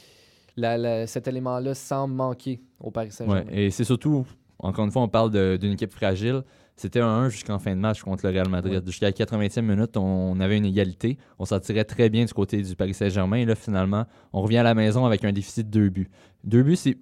cet 1.05 1.27
élément-là 1.27 1.73
semble 1.73 2.15
manquer 2.15 2.59
au 2.79 2.91
Paris 2.91 3.11
Saint-Germain. 3.11 3.45
Ouais, 3.49 3.65
et 3.65 3.71
c'est 3.71 3.85
surtout, 3.85 4.25
encore 4.57 4.83
une 4.83 4.91
fois, 4.91 5.03
on 5.03 5.07
parle 5.07 5.57
d'une 5.57 5.71
équipe 5.71 5.93
fragile. 5.93 6.43
C'était 6.75 7.01
un 7.01 7.07
1 7.07 7.29
jusqu'en 7.29 7.59
fin 7.59 7.75
de 7.75 7.79
match 7.81 8.01
contre 8.03 8.25
le 8.25 8.31
Real 8.31 8.47
Madrid. 8.47 8.81
Jusqu'à 8.85 9.07
la 9.07 9.11
80e 9.11 9.61
minute, 9.61 9.97
on 9.97 10.39
avait 10.39 10.57
une 10.57 10.65
égalité. 10.65 11.17
On 11.37 11.45
s'en 11.45 11.59
tirait 11.59 11.83
très 11.83 12.09
bien 12.09 12.23
du 12.23 12.33
côté 12.33 12.61
du 12.61 12.75
Paris 12.75 12.93
Saint-Germain. 12.93 13.37
Et 13.37 13.45
là, 13.45 13.55
finalement, 13.55 14.05
on 14.31 14.41
revient 14.41 14.57
à 14.57 14.63
la 14.63 14.73
maison 14.73 15.05
avec 15.05 15.25
un 15.25 15.33
déficit 15.33 15.69
de 15.69 15.79
deux 15.79 15.89
buts. 15.89 16.09
Deux 16.45 16.63
buts, 16.63 16.77
c'est, 16.77 16.97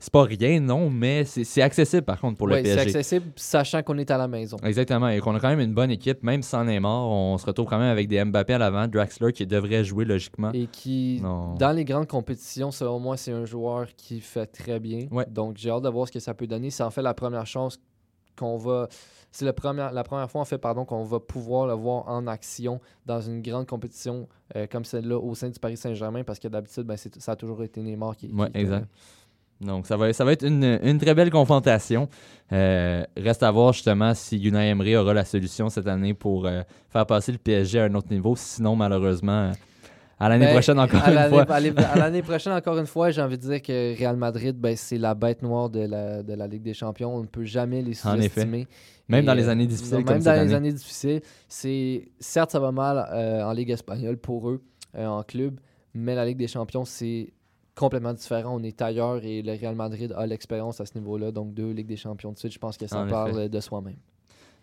c'est 0.00 0.12
pas 0.12 0.24
rien, 0.24 0.58
non, 0.60 0.90
mais 0.90 1.24
c'est, 1.24 1.62
accessible 1.62 2.02
par 2.02 2.20
contre 2.20 2.38
pour 2.38 2.48
le 2.48 2.54
Ouais, 2.54 2.64
c'est 2.64 2.74
PSG. 2.74 2.88
accessible, 2.88 3.26
sachant 3.36 3.82
qu'on 3.82 3.98
est 3.98 4.10
à 4.10 4.18
la 4.18 4.26
maison. 4.26 4.56
Exactement, 4.64 5.08
et 5.08 5.20
qu'on 5.20 5.34
a 5.36 5.40
quand 5.40 5.48
même 5.50 5.60
une 5.60 5.74
bonne 5.74 5.90
équipe, 5.90 6.22
même 6.22 6.42
sans 6.42 6.64
Neymar. 6.64 7.08
On 7.08 7.38
se 7.38 7.46
retrouve 7.46 7.66
quand 7.66 7.78
même 7.78 7.90
avec 7.92 8.08
des 8.08 8.24
Mbappé 8.24 8.54
à 8.54 8.58
l'avant, 8.58 8.88
Draxler 8.88 9.32
qui 9.32 9.46
devrait 9.46 9.84
jouer 9.84 10.04
logiquement. 10.04 10.50
Et 10.52 10.66
qui, 10.66 11.20
Non. 11.22 11.54
dans 11.54 11.72
les 11.72 11.84
grandes 11.84 12.08
compétitions, 12.08 12.70
selon 12.70 12.98
moi, 12.98 13.16
c'est 13.16 13.32
un 13.32 13.44
joueur 13.44 13.86
qui 13.96 14.20
fait 14.20 14.46
très 14.46 14.80
bien. 14.80 15.06
Ouais. 15.10 15.26
Donc, 15.28 15.58
j'ai 15.58 15.70
hâte 15.70 15.82
de 15.82 15.88
voir 15.90 16.06
ce 16.08 16.12
que 16.12 16.18
ça 16.20 16.34
peut 16.34 16.46
donner. 16.46 16.70
C'est 16.70 16.82
en 16.82 16.90
fait 16.90 17.02
la 17.02 17.14
première 17.14 17.46
chance 17.46 17.78
qu'on 18.38 18.56
va. 18.56 18.88
C'est 19.32 19.44
la 19.44 19.52
première, 19.52 19.92
la 19.92 20.02
première 20.02 20.28
fois, 20.28 20.40
en 20.40 20.44
fait, 20.44 20.58
pardon, 20.58 20.84
qu'on 20.84 21.04
va 21.04 21.20
pouvoir 21.20 21.66
le 21.66 21.74
voir 21.74 22.08
en 22.08 22.26
action 22.26 22.80
dans 23.06 23.20
une 23.20 23.42
grande 23.42 23.66
compétition 23.66 24.26
euh, 24.56 24.66
comme 24.66 24.84
celle-là 24.84 25.18
au 25.18 25.34
sein 25.36 25.50
du 25.50 25.58
Paris 25.60 25.76
Saint-Germain, 25.76 26.24
parce 26.24 26.40
que 26.40 26.48
d'habitude, 26.48 26.82
ben, 26.82 26.96
ça 26.96 27.32
a 27.32 27.36
toujours 27.36 27.62
été 27.62 27.80
Neymar 27.80 28.16
qui. 28.16 28.28
Qui- 28.28 28.34
exact. 28.54 28.88
Donc, 29.60 29.86
ça 29.86 29.96
va, 29.96 30.12
ça 30.12 30.24
va 30.24 30.32
être 30.32 30.46
une, 30.46 30.78
une 30.82 30.98
très 30.98 31.14
belle 31.14 31.30
confrontation. 31.30 32.08
Euh, 32.52 33.04
reste 33.16 33.42
à 33.42 33.50
voir 33.50 33.72
justement 33.74 34.14
si 34.14 34.36
Unai 34.42 34.70
Emery 34.70 34.96
aura 34.96 35.12
la 35.14 35.24
solution 35.24 35.68
cette 35.68 35.86
année 35.86 36.14
pour 36.14 36.46
euh, 36.46 36.62
faire 36.88 37.04
passer 37.06 37.30
le 37.32 37.38
PSG 37.38 37.80
à 37.80 37.84
un 37.84 37.94
autre 37.94 38.08
niveau. 38.10 38.34
Sinon, 38.36 38.74
malheureusement, 38.74 39.52
à 40.18 40.28
l'année 40.28 40.46
Ben, 40.46 40.52
prochaine, 40.52 40.78
encore 40.78 41.02
à 41.04 41.10
une 41.26 41.28
fois. 41.30 41.42
à 41.50 41.98
l'année- 41.98 42.22
prochaine, 42.22 42.52
encore 42.54 42.78
une 42.78 42.86
fois, 42.86 43.10
j'ai 43.10 43.20
envie 43.22 43.36
de 43.38 43.42
dire 43.42 43.62
que 43.62 43.98
Real 43.98 44.16
Madrid, 44.16 44.56
ben, 44.58 44.74
c'est 44.76 44.98
la 44.98 45.14
bête 45.14 45.42
noire 45.42 45.68
de 45.70 45.80
la, 45.80 46.22
de 46.22 46.32
la 46.34 46.46
Ligue 46.46 46.62
des 46.62 46.74
Champions. 46.74 47.14
On 47.14 47.20
ne 47.20 47.26
peut 47.26 47.44
jamais 47.44 47.82
les 47.82 47.94
sous-estimer. 47.94 48.66
Même 49.08 49.24
Et, 49.24 49.26
dans 49.26 49.34
les 49.34 49.46
euh, 49.48 49.50
années 49.52 49.66
difficiles 49.66 49.96
Même 49.96 50.04
comme 50.04 50.18
dans 50.18 50.22
cette 50.24 50.32
les 50.34 50.40
année. 50.40 50.54
années 50.54 50.72
difficiles. 50.72 51.20
C'est, 51.48 52.08
certes, 52.18 52.50
ça 52.52 52.60
va 52.60 52.72
mal 52.72 53.06
euh, 53.12 53.42
en 53.42 53.52
Ligue 53.52 53.70
espagnole 53.70 54.16
pour 54.16 54.48
eux, 54.50 54.62
en 54.96 55.22
club, 55.22 55.60
mais 55.94 56.14
la 56.14 56.24
Ligue 56.24 56.38
des 56.38 56.48
Champions, 56.48 56.84
c'est 56.84 57.32
complètement 57.80 58.12
différent. 58.14 58.54
On 58.56 58.62
est 58.62 58.80
ailleurs 58.82 59.24
et 59.24 59.42
le 59.42 59.52
Real 59.52 59.74
Madrid 59.74 60.12
a 60.16 60.26
l'expérience 60.26 60.80
à 60.80 60.86
ce 60.86 60.96
niveau-là. 60.96 61.32
Donc, 61.32 61.54
deux 61.54 61.70
Ligues 61.72 61.86
des 61.88 61.96
Champions 61.96 62.32
de 62.32 62.38
suite, 62.38 62.52
je 62.52 62.58
pense 62.58 62.76
que 62.76 62.86
ça 62.86 63.00
En 63.02 63.08
parle 63.08 63.30
effet. 63.30 63.48
de 63.48 63.60
soi-même. 63.60 63.96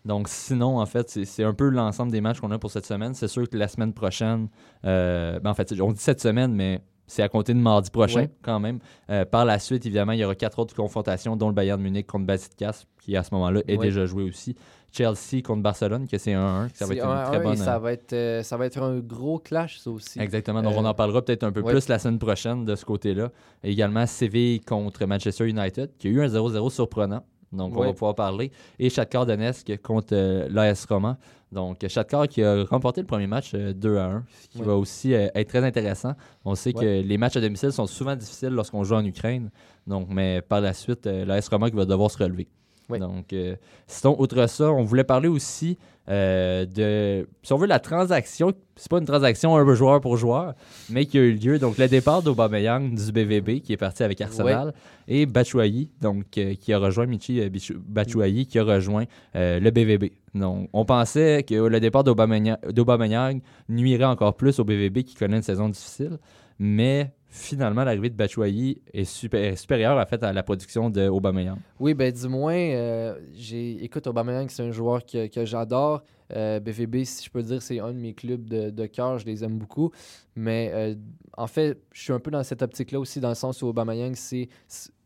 Donc, 0.04 0.28
sinon, 0.28 0.78
en 0.78 0.86
fait, 0.86 1.08
c'est 1.24 1.44
un 1.44 1.52
peu 1.52 1.68
l'ensemble 1.68 2.12
des 2.12 2.20
matchs 2.20 2.40
qu'on 2.40 2.50
a 2.52 2.58
pour 2.58 2.70
cette 2.70 2.86
semaine. 2.86 3.14
C'est 3.14 3.28
sûr 3.28 3.48
que 3.48 3.56
la 3.56 3.68
semaine 3.68 3.92
prochaine, 3.92 4.48
euh, 4.84 5.38
ben, 5.40 5.50
en 5.50 5.54
fait, 5.54 5.74
on 5.80 5.92
dit 5.92 6.00
cette 6.00 6.20
semaine, 6.20 6.54
mais 6.54 6.80
c'est 7.06 7.22
à 7.22 7.28
compter 7.28 7.52
de 7.52 7.58
mardi 7.58 7.90
prochain, 7.90 8.20
Ouais. 8.20 8.30
quand 8.42 8.60
même. 8.60 8.78
Euh, 9.10 9.24
par 9.24 9.44
la 9.44 9.58
suite, 9.58 9.84
évidemment, 9.86 10.12
il 10.12 10.20
y 10.20 10.24
aura 10.24 10.34
quatre 10.34 10.58
autres 10.60 10.74
confrontations, 10.74 11.36
dont 11.36 11.48
le 11.48 11.54
Bayern 11.54 11.80
Munich 11.80 12.06
contre 12.06 12.26
Basitkas, 12.26 12.84
qui 13.00 13.16
à 13.16 13.22
ce 13.24 13.34
moment-là 13.34 13.60
est 13.66 13.76
Ouais. 13.76 13.86
déjà 13.86 14.06
joué 14.06 14.22
aussi. 14.24 14.54
Chelsea 14.92 15.42
contre 15.44 15.62
Barcelone, 15.62 16.06
que 16.08 16.18
c'est 16.18 16.32
1-1. 16.34 16.68
que 16.70 16.76
Ça 16.78 16.86
va 16.86 16.94
être 16.94 17.04
une 17.04 17.10
un- 17.10 17.24
très 17.24 17.40
bonne. 17.40 17.56
ça 17.56 17.78
va, 17.78 17.92
être, 17.92 18.12
euh, 18.12 18.42
ça 18.42 18.56
va 18.56 18.66
être 18.66 18.82
un 18.82 18.98
gros 19.00 19.38
clash, 19.38 19.78
ça 19.78 19.90
aussi. 19.90 20.18
Exactement. 20.20 20.62
Donc, 20.62 20.72
Euh, 20.74 20.78
on 20.78 20.84
en 20.84 20.94
parlera 20.94 21.22
peut-être 21.22 21.44
un 21.44 21.52
peu 21.52 21.60
ouais. 21.60 21.72
plus 21.72 21.88
la 21.88 21.98
semaine 21.98 22.18
prochaine 22.18 22.64
de 22.64 22.74
ce 22.74 22.84
côté-là. 22.84 23.30
Et 23.62 23.70
également, 23.72 24.06
Séville 24.06 24.60
contre 24.60 25.04
Manchester 25.06 25.46
United, 25.48 25.90
qui 25.98 26.08
a 26.08 26.10
eu 26.10 26.20
un 26.22 26.28
0-0 26.28 26.70
surprenant. 26.70 27.22
Donc, 27.52 27.74
on 27.78 27.80
va 27.82 27.92
pouvoir 27.94 28.14
parler. 28.14 28.50
Et 28.78 28.90
Shakhtar 28.90 29.24
Donetsk 29.24 29.80
contre 29.82 30.08
euh, 30.12 30.48
l'AS 30.50 30.84
Roma. 30.86 31.16
Donc, 31.50 31.78
Shakhtar 31.88 32.28
qui 32.28 32.42
a 32.42 32.62
remporté 32.64 33.00
le 33.00 33.06
premier 33.06 33.26
match 33.26 33.52
euh, 33.54 33.72
2 33.72 33.96
à 33.96 34.04
1, 34.06 34.24
ce 34.42 34.48
qui 34.48 34.58
Ouais. 34.58 34.66
va 34.66 34.74
aussi 34.76 35.14
euh, 35.14 35.28
être 35.34 35.48
très 35.48 35.64
intéressant. 35.64 36.12
On 36.44 36.54
sait 36.54 36.74
que 36.74 37.00
les 37.00 37.16
matchs 37.16 37.36
à 37.36 37.40
domicile 37.40 37.72
sont 37.72 37.86
souvent 37.86 38.14
difficiles 38.16 38.50
lorsqu'on 38.50 38.84
joue 38.84 38.96
en 38.96 39.04
Ukraine. 39.04 39.50
Donc, 39.86 40.08
mais 40.10 40.42
par 40.42 40.60
la 40.60 40.74
suite, 40.74 41.06
euh, 41.06 41.24
l'AS 41.24 41.48
Roma 41.48 41.70
qui 41.70 41.76
va 41.76 41.86
devoir 41.86 42.10
se 42.10 42.18
relever. 42.18 42.48
Donc, 42.96 43.32
euh, 43.32 43.56
sinon, 43.86 44.16
outre 44.18 44.48
ça, 44.48 44.72
on 44.72 44.82
voulait 44.82 45.04
parler 45.04 45.28
aussi 45.28 45.76
euh, 46.08 46.64
de, 46.64 47.28
si 47.42 47.52
on 47.52 47.58
veut, 47.58 47.66
la 47.66 47.80
transaction. 47.80 48.52
C'est 48.76 48.90
pas 48.90 48.98
une 48.98 49.04
transaction 49.04 49.56
un 49.56 49.74
joueur 49.74 50.00
pour 50.00 50.16
joueur, 50.16 50.54
mais 50.88 51.04
qui 51.04 51.18
a 51.18 51.20
eu 51.20 51.32
lieu. 51.32 51.58
Donc, 51.58 51.76
le 51.76 51.86
départ 51.88 52.22
d'Aubameyang 52.22 52.94
du 52.94 53.12
BVB, 53.12 53.60
qui 53.60 53.74
est 53.74 53.76
parti 53.76 54.02
avec 54.02 54.20
Arsenal, 54.20 54.72
et 55.06 55.26
Batshuayi, 55.26 55.90
donc, 56.00 56.38
euh, 56.38 56.54
qui 56.54 56.72
a 56.72 56.78
rejoint 56.78 57.06
Michi 57.06 57.42
Batshuayi, 57.86 58.46
qui 58.46 58.58
a 58.58 58.64
rejoint 58.64 59.04
le 59.34 59.70
BVB. 59.70 60.12
Donc, 60.34 60.70
on 60.72 60.84
pensait 60.84 61.42
que 61.42 61.54
le 61.54 61.80
départ 61.80 62.04
d'Aubameyang 62.04 63.40
nuirait 63.68 64.04
encore 64.04 64.34
plus 64.34 64.58
au 64.60 64.64
BVB, 64.64 65.02
qui 65.02 65.14
connaît 65.14 65.36
une 65.36 65.42
saison 65.42 65.68
difficile, 65.68 66.18
mais 66.58 67.12
finalement, 67.28 67.84
l'arrivée 67.84 68.10
de 68.10 68.16
Batshuayi 68.16 68.80
est 68.92 69.04
super, 69.04 69.56
supérieure, 69.58 69.98
en 69.98 70.06
fait, 70.06 70.22
à 70.22 70.32
la 70.32 70.42
production 70.42 70.90
d'Aubameyang. 70.90 71.58
Oui, 71.78 71.94
ben 71.94 72.12
du 72.12 72.28
moins, 72.28 72.54
euh, 72.56 73.18
j'ai 73.34 73.84
écoute, 73.84 74.06
Aubameyang, 74.06 74.48
c'est 74.48 74.62
un 74.62 74.70
joueur 74.70 75.04
que, 75.04 75.26
que 75.26 75.44
j'adore. 75.44 76.02
Euh, 76.34 76.60
BVB, 76.60 77.04
si 77.04 77.24
je 77.24 77.30
peux 77.30 77.42
dire, 77.42 77.62
c'est 77.62 77.80
un 77.80 77.92
de 77.92 77.98
mes 77.98 78.12
clubs 78.14 78.48
de, 78.48 78.70
de 78.70 78.86
cœur, 78.86 79.18
je 79.18 79.26
les 79.26 79.44
aime 79.44 79.58
beaucoup. 79.58 79.90
Mais 80.36 80.70
euh, 80.74 80.94
en 81.36 81.46
fait, 81.46 81.78
je 81.92 82.02
suis 82.02 82.12
un 82.12 82.18
peu 82.20 82.30
dans 82.30 82.42
cette 82.44 82.62
optique-là 82.62 82.98
aussi, 83.00 83.20
dans 83.20 83.30
le 83.30 83.34
sens 83.34 83.62
où 83.62 83.66
Aubameyang, 83.66 84.14
c'est 84.14 84.48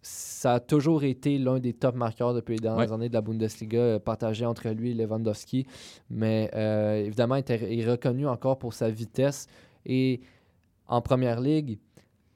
ça 0.05 0.55
a 0.55 0.61
toujours 0.61 1.05
été 1.05 1.38
l'un 1.38 1.61
des 1.61 1.75
top 1.75 1.95
marqueurs 1.95 2.35
depuis 2.35 2.55
les 2.55 2.59
dernières 2.61 2.88
Ouais. 2.88 2.93
années 2.93 3.09
de 3.09 3.14
la 3.14 3.21
Bundesliga, 3.21 3.79
euh, 3.79 3.99
partagé 4.00 4.45
entre 4.45 4.69
lui 4.71 4.91
et 4.91 4.95
Lewandowski. 4.95 5.64
Mais 6.11 6.50
euh, 6.57 7.05
évidemment, 7.05 7.37
il 7.37 7.45
est 7.81 7.88
reconnu 7.88 8.26
encore 8.26 8.59
pour 8.59 8.75
sa 8.75 8.91
vitesse. 8.91 9.47
Et 9.87 10.21
en 10.88 11.00
première 11.02 11.41
ligue, 11.41 11.79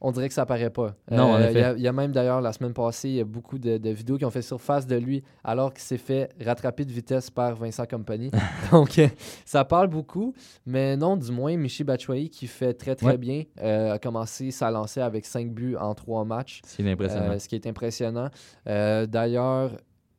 on 0.00 0.12
dirait 0.12 0.28
que 0.28 0.34
ça 0.34 0.44
paraît 0.46 0.70
pas. 0.70 0.94
Non, 1.10 1.32
en 1.32 1.34
Euh, 1.36 1.40
effet. 1.48 1.52
Il 1.52 1.58
y 1.60 1.62
a- 1.64 1.72
il 1.74 1.80
y, 1.80 1.88
a 1.88 1.92
même 1.92 2.12
d'ailleurs 2.12 2.40
la 2.40 2.52
semaine 2.52 2.74
passée, 2.74 3.08
il 3.08 3.14
y 3.16 3.20
a 3.20 3.24
beaucoup 3.24 3.58
de, 3.58 3.78
de 3.78 3.90
vidéos 3.90 4.18
qui 4.18 4.24
ont 4.24 4.30
fait 4.30 4.42
surface 4.42 4.86
de 4.86 4.96
lui 4.96 5.22
alors 5.42 5.72
qu'il 5.72 5.82
s'est 5.82 5.96
fait 5.98 6.28
rattraper 6.44 6.84
de 6.84 6.92
vitesse 6.92 7.30
par 7.30 7.54
Vincent 7.56 7.86
Company. 7.86 8.30
Donc 8.72 8.98
euh, 8.98 9.08
ça 9.44 9.64
parle 9.64 9.88
beaucoup, 9.88 10.34
mais 10.66 10.96
non, 10.96 11.16
du 11.16 11.32
moins, 11.32 11.56
Michi 11.56 11.82
Batshuayi 11.84 12.28
qui 12.30 12.46
fait 12.46 12.74
très 12.74 12.94
très 12.94 13.06
Ouais. 13.06 13.16
bien 13.18 13.44
euh, 13.62 13.92
a 13.94 13.98
commencé 13.98 14.50
sa 14.50 14.70
lancée 14.70 15.00
avec 15.00 15.24
5 15.24 15.50
buts 15.50 15.76
en 15.80 15.94
3 15.94 16.24
matchs, 16.24 16.60
C'est 16.66 16.88
impressionnant. 16.90 17.38
ce 17.38 17.48
qui 17.48 17.54
est 17.54 17.66
impressionnant. 17.66 18.28
D'ailleurs, 19.06 19.72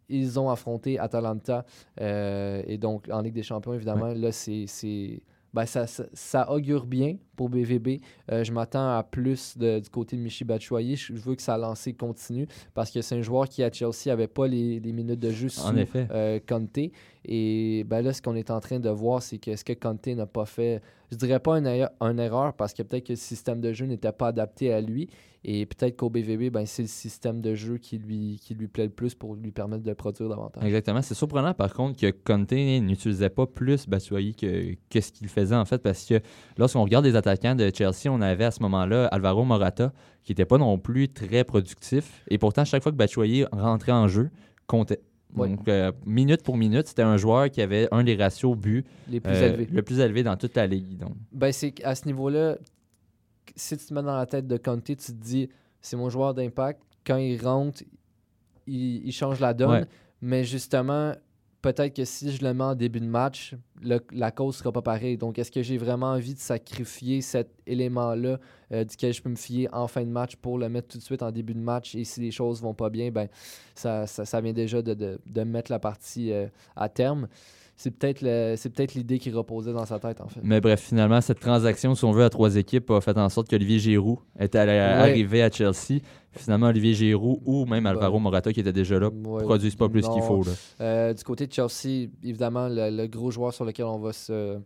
ils 0.09 0.39
ont 0.39 0.49
affronté 0.49 0.97
Atalanta 0.99 1.65
et 1.99 2.77
donc 2.79 3.07
en 3.11 3.21
Ligue 3.21 3.33
des 3.35 3.43
Champions, 3.43 3.73
évidemment, 3.73 4.07
là, 4.15 4.31
c'est. 4.31 4.65
c'est- 4.67 5.21
ben, 5.53 5.65
ça, 5.65 5.87
ça, 5.87 6.03
ça 6.13 6.51
augure 6.51 6.85
bien 6.85 7.15
pour 7.37 7.47
BVB. 7.47 8.01
Euh, 8.31 8.43
je 8.43 8.51
m'attends 8.51 8.97
à 8.97 9.03
plus 9.03 9.57
de- 9.57 9.79
du 9.79 9.89
côté 9.89 10.17
de 10.17 10.21
Michi 10.21 10.43
Batshuayi. 10.43 10.97
Je 10.97 11.13
veux 11.13 11.35
que 11.35 11.41
sa 11.41 11.57
lancée 11.57 11.93
continue 11.93 12.47
parce 12.73 12.91
que 12.91 13.01
c'est 13.01 13.15
un 13.15 13.21
joueur 13.21 13.47
qui 13.47 13.63
à 13.63 13.71
Chelsea 13.71 14.07
n'avait 14.07 14.27
pas 14.27 14.47
les, 14.47 14.81
les 14.81 14.91
minutes 14.91 15.19
de 15.21 15.31
jeu 15.31 15.47
En 15.47 15.69
sous 15.69 15.77
effet. 15.77 16.07
euh, 16.11 16.39
Conte. 16.45 16.77
Et 17.29 17.83
ben 17.85 18.01
là, 18.01 18.13
ce 18.13 18.21
qu'on 18.21 18.35
est 18.35 18.51
en 18.51 18.59
train 18.59 18.79
de 18.79 18.89
voir, 18.89 19.21
c'est 19.21 19.37
que 19.37 19.55
ce 19.55 19.63
que 19.63 19.73
Conte 19.73 20.07
n'a 20.07 20.25
pas 20.25 20.45
fait, 20.45 20.81
je 21.11 21.17
dirais 21.17 21.39
pas 21.39 21.57
une, 21.57 21.67
erreur- 21.67 21.91
une 22.01 22.19
erreur 22.19 22.53
parce 22.53 22.73
que 22.73 22.83
peut-être 22.83 23.05
que 23.07 23.13
le 23.13 23.17
système 23.17 23.61
de 23.61 23.71
jeu 23.73 23.85
n'était 23.85 24.11
pas 24.11 24.27
adapté 24.27 24.73
à 24.73 24.81
lui. 24.81 25.09
Et 25.49 25.65
peut-être 25.65 25.95
qu'au 25.95 26.09
BVB, 26.09 26.49
ben, 26.49 26.65
c'est 26.65 26.81
le 26.81 26.87
système 26.89 27.39
de 27.41 27.53
jeu 27.55 27.77
qui 27.77 27.97
lui, 27.99 28.37
qui 28.43 28.53
lui 28.53 28.67
plaît 28.67 28.85
le 28.85 28.89
plus 28.89 29.13
pour 29.13 29.35
lui 29.35 29.51
permettre 29.51 29.83
de 29.83 29.93
produire 29.93 30.27
davantage. 30.29 30.61
Exactement. 30.65 31.01
C'est 31.01 31.13
surprenant, 31.13 31.53
par 31.53 31.73
contre, 31.73 31.97
que 31.97 32.11
Conte 32.11 32.51
n'utilisait 32.51 33.29
pas 33.29 33.45
plus 33.45 33.87
Batshuayi 33.87 34.35
que, 34.35 34.73
que 34.89 34.99
ce 34.99 35.11
qu'il 35.11 35.27
faisait, 35.29 35.55
en 35.55 35.63
fait, 35.63 35.77
parce 35.77 36.05
que 36.05 36.19
lorsqu'on 36.57 36.83
regarde 36.83 37.05
les 37.05 37.15
attaquants 37.27 37.55
de 37.55 37.71
Chelsea, 37.73 38.07
on 38.09 38.21
avait 38.21 38.45
à 38.45 38.51
ce 38.51 38.61
moment-là 38.63 39.05
Alvaro 39.07 39.43
Morata, 39.43 39.91
qui 40.23 40.31
n'était 40.31 40.45
pas 40.45 40.57
non 40.57 40.77
plus 40.77 41.09
très 41.09 41.43
productif. 41.43 42.23
Et 42.29 42.37
pourtant, 42.37 42.65
chaque 42.65 42.83
fois 42.83 42.91
que 42.91 42.97
Batshuayi 42.97 43.45
rentrait 43.51 43.91
en 43.91 44.07
jeu, 44.07 44.29
comptait. 44.65 44.99
Ouais. 45.35 45.49
Donc, 45.49 45.67
euh, 45.67 45.91
minute 46.05 46.41
pour 46.43 46.57
minute, 46.57 46.87
c'était 46.87 47.01
un 47.03 47.17
joueur 47.17 47.49
qui 47.51 47.61
avait 47.61 47.87
un 47.91 48.03
des 48.03 48.15
ratios 48.15 48.55
buts 48.57 48.85
Les 49.09 49.19
plus 49.19 49.33
euh, 49.33 49.49
élevés. 49.53 49.67
le 49.71 49.81
plus 49.83 49.99
élevé 49.99 50.23
dans 50.23 50.37
toute 50.37 50.55
la 50.55 50.65
ligue. 50.67 50.97
Donc, 50.97 51.11
Ben, 51.33 51.51
c'est 51.51 51.71
qu'à 51.71 51.95
ce 51.95 52.05
niveau-là, 52.05 52.55
si 53.55 53.77
tu 53.77 53.85
te 53.85 53.93
mets 53.93 54.01
dans 54.03 54.15
la 54.15 54.25
tête 54.25 54.47
de 54.47 54.57
Conte, 54.57 54.83
tu 54.85 54.95
te 54.95 55.11
dis, 55.11 55.49
c'est 55.81 55.97
mon 55.97 56.09
joueur 56.09 56.33
d'impact. 56.33 56.81
Quand 57.05 57.17
il 57.17 57.39
rentre, 57.41 57.83
il, 58.65 59.05
il 59.05 59.11
change 59.11 59.39
la 59.39 59.53
donne. 59.53 59.69
Ouais. 59.71 59.85
Mais 60.21 60.43
justement, 60.43 61.13
peut-être 61.61 61.95
que 61.95 62.05
si 62.05 62.31
je 62.31 62.43
le 62.43 62.53
mets 62.53 62.63
en 62.63 62.75
début 62.75 62.99
de 63.01 63.05
match, 63.05 63.53
le- 63.81 63.99
la 64.11 64.31
cause 64.31 64.55
sera 64.57 64.71
pas 64.71 64.81
pareille. 64.81 65.17
Donc, 65.17 65.37
est-ce 65.39 65.51
que 65.51 65.61
j'ai 65.61 65.77
vraiment 65.77 66.07
envie 66.11 66.33
de 66.33 66.39
sacrifier 66.39 67.21
cet 67.21 67.49
élément-là 67.65 68.39
euh, 68.71 68.83
duquel 68.83 69.13
je 69.13 69.21
peux 69.21 69.29
me 69.29 69.35
fier 69.35 69.67
en 69.71 69.87
fin 69.87 70.01
de 70.03 70.09
match 70.09 70.35
pour 70.35 70.57
le 70.57 70.67
mettre 70.69 70.87
tout 70.89 70.97
de 70.97 71.03
suite 71.03 71.21
en 71.23 71.31
début 71.31 71.53
de 71.53 71.59
match? 71.59 71.95
Et 71.95 72.03
si 72.03 72.19
les 72.21 72.31
choses 72.31 72.61
vont 72.61 72.73
pas 72.73 72.89
bien, 72.89 73.11
ben 73.11 73.27
ça, 73.75 74.07
ça, 74.07 74.25
ça 74.25 74.41
vient 74.41 74.53
déjà 74.53 74.81
de, 74.81 74.93
de- 74.93 75.19
de 75.25 75.41
mettre 75.43 75.71
la 75.71 75.79
partie 75.79 76.31
euh, 76.31 76.47
à 76.75 76.89
terme. 76.89 77.27
C'est 77.79 77.91
peut-être 77.91 78.21
le- 78.23 78.55
c'est 78.57 78.71
peut-être 78.71 78.95
l'idée 78.95 79.19
qui 79.19 79.29
reposait 79.29 79.71
dans 79.71 79.85
sa 79.85 79.99
tête, 79.99 80.19
en 80.19 80.27
fait. 80.27 80.39
Mais 80.43 80.59
bref, 80.59 80.81
finalement, 80.81 81.21
cette 81.21 81.39
transaction, 81.39 81.93
si 81.93 82.03
on 82.05 82.11
veut, 82.11 82.23
à 82.23 82.29
trois 82.31 82.55
équipes, 82.55 82.89
a 82.89 83.01
fait 83.01 83.15
en 83.19 83.29
sorte 83.29 83.47
qu'Olivier 83.49 83.77
Giroud 83.77 84.17
était 84.39 84.57
allé- 84.57 84.79
arrivé 84.79 85.43
à 85.43 85.51
Chelsea. 85.51 86.01
Finalement, 86.31 86.67
Olivier 86.67 86.93
Giroud 86.95 87.39
ou 87.45 87.65
même 87.65 87.83
Bah. 87.83 87.91
Alvaro 87.91 88.17
Morata, 88.19 88.51
qui 88.51 88.59
était 88.61 88.73
déjà 88.73 88.97
là, 88.99 89.09
Ouais, 89.09 89.43
produisent 89.43 89.75
pas 89.75 89.89
plus 89.89 90.07
qu'il 90.07 90.21
faut. 90.23 90.43
là. 90.43 90.51
Euh, 90.81 91.13
du 91.13 91.23
côté 91.23 91.45
de 91.45 91.53
Chelsea, 91.53 92.09
évidemment, 92.23 92.67
le, 92.67 92.89
le 92.89 93.07
gros 93.07 93.29
joueur 93.29 93.53
sur 93.53 93.63
lequel 93.67 93.85
on 93.85 93.99
va 93.99 94.13
se. 94.13 94.57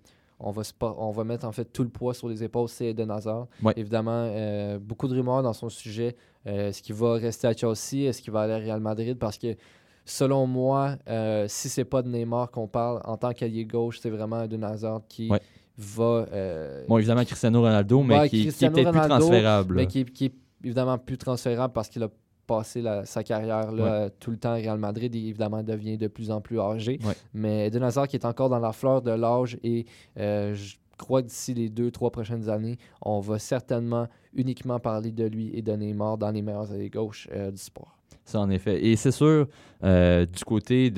On 0.43 0.49
va, 0.49 0.63
se 0.63 0.73
on 0.81 1.11
va 1.11 1.23
mettre 1.23 1.45
en 1.45 1.51
fait 1.51 1.65
tout 1.65 1.83
le 1.83 1.89
poids 1.89 2.15
sur 2.15 2.27
les 2.27 2.43
épaules, 2.43 2.67
c'est 2.67 2.87
Eden 2.87 3.11
Hazard. 3.11 3.45
Ouais. 3.61 3.73
Évidemment, 3.77 4.25
euh, 4.33 4.79
beaucoup 4.79 5.07
de 5.07 5.13
rumeurs 5.13 5.43
dans 5.43 5.53
son 5.53 5.69
sujet. 5.69 6.15
Euh, 6.47 6.69
est-ce 6.69 6.81
qu'il 6.81 6.95
va 6.95 7.13
rester 7.13 7.45
à 7.45 7.53
Chelsea? 7.53 8.07
Est-ce 8.09 8.23
qu'il 8.23 8.33
va 8.33 8.41
aller 8.41 8.53
à 8.53 8.57
Real 8.57 8.79
Madrid? 8.79 9.19
Parce 9.19 9.37
que 9.37 9.55
selon 10.03 10.47
moi, 10.47 10.95
euh, 11.07 11.45
si 11.47 11.69
c'est 11.69 11.85
pas 11.85 12.01
de 12.01 12.07
Neymar 12.09 12.49
qu'on 12.49 12.67
parle 12.67 13.01
en 13.05 13.17
tant 13.17 13.33
qu'allié 13.33 13.65
gauche, 13.65 13.99
c'est 14.01 14.09
vraiment 14.09 14.41
Eden 14.41 14.63
Hazard 14.63 15.01
qui 15.07 15.29
Ouais. 15.29 15.39
va. 15.77 16.25
euh, 16.33 16.85
Bon, 16.87 16.97
évidemment, 16.97 17.23
Cristiano 17.23 17.61
Ronaldo, 17.61 18.01
mais 18.01 18.21
Ouais, 18.21 18.29
qui, 18.29 18.47
qui 18.47 18.65
est 18.65 18.69
peut-être 18.71 18.89
plus 18.91 18.99
transférable. 19.09 19.75
mais 19.75 19.85
qui, 19.85 20.05
qui 20.05 20.25
est 20.25 20.33
évidemment 20.63 20.97
plus 20.97 21.19
transférable 21.19 21.71
parce 21.71 21.87
qu'il 21.87 22.01
a 22.01 22.09
passé 22.57 22.81
la- 22.81 23.05
sa 23.05 23.23
carrière 23.23 23.71
là, 23.71 24.03
Ouais. 24.05 24.09
tout 24.19 24.31
le 24.31 24.37
temps 24.37 24.51
à 24.51 24.55
Real 24.55 24.77
Madrid 24.77 25.13
et 25.15 25.19
évidemment 25.19 25.63
devient 25.63 25.97
de 25.97 26.07
plus 26.07 26.31
en 26.31 26.41
plus 26.41 26.59
âgé. 26.59 26.99
Ouais. 27.05 27.13
Mais 27.33 27.67
Eden 27.67 27.83
Hazard 27.83 28.07
qui 28.07 28.15
est 28.17 28.25
encore 28.25 28.49
dans 28.49 28.59
la 28.59 28.73
fleur 28.73 29.01
de 29.01 29.11
l'âge 29.11 29.57
et 29.63 29.85
euh, 30.19 30.53
je 30.53 30.75
crois 30.97 31.21
que 31.21 31.27
d'ici 31.27 31.53
les 31.53 31.69
deux, 31.69 31.89
trois 31.91 32.11
prochaines 32.11 32.49
années, 32.49 32.77
on 33.01 33.19
va 33.21 33.39
certainement 33.39 34.07
uniquement 34.33 34.79
parler 34.79 35.11
de 35.11 35.25
lui 35.25 35.49
et 35.53 35.61
de 35.61 35.71
Neymar 35.73 36.17
dans 36.17 36.29
les 36.31 36.41
meilleurs 36.41 36.71
alliés 36.71 36.89
gauche 36.89 37.27
euh, 37.33 37.51
du 37.51 37.57
sport. 37.57 37.97
Ça, 38.23 38.39
en 38.39 38.49
effet. 38.51 38.85
Et 38.85 38.95
c'est 38.97 39.11
sûr, 39.11 39.47
euh, 39.83 40.25
du 40.27 40.43
côté 40.45 40.91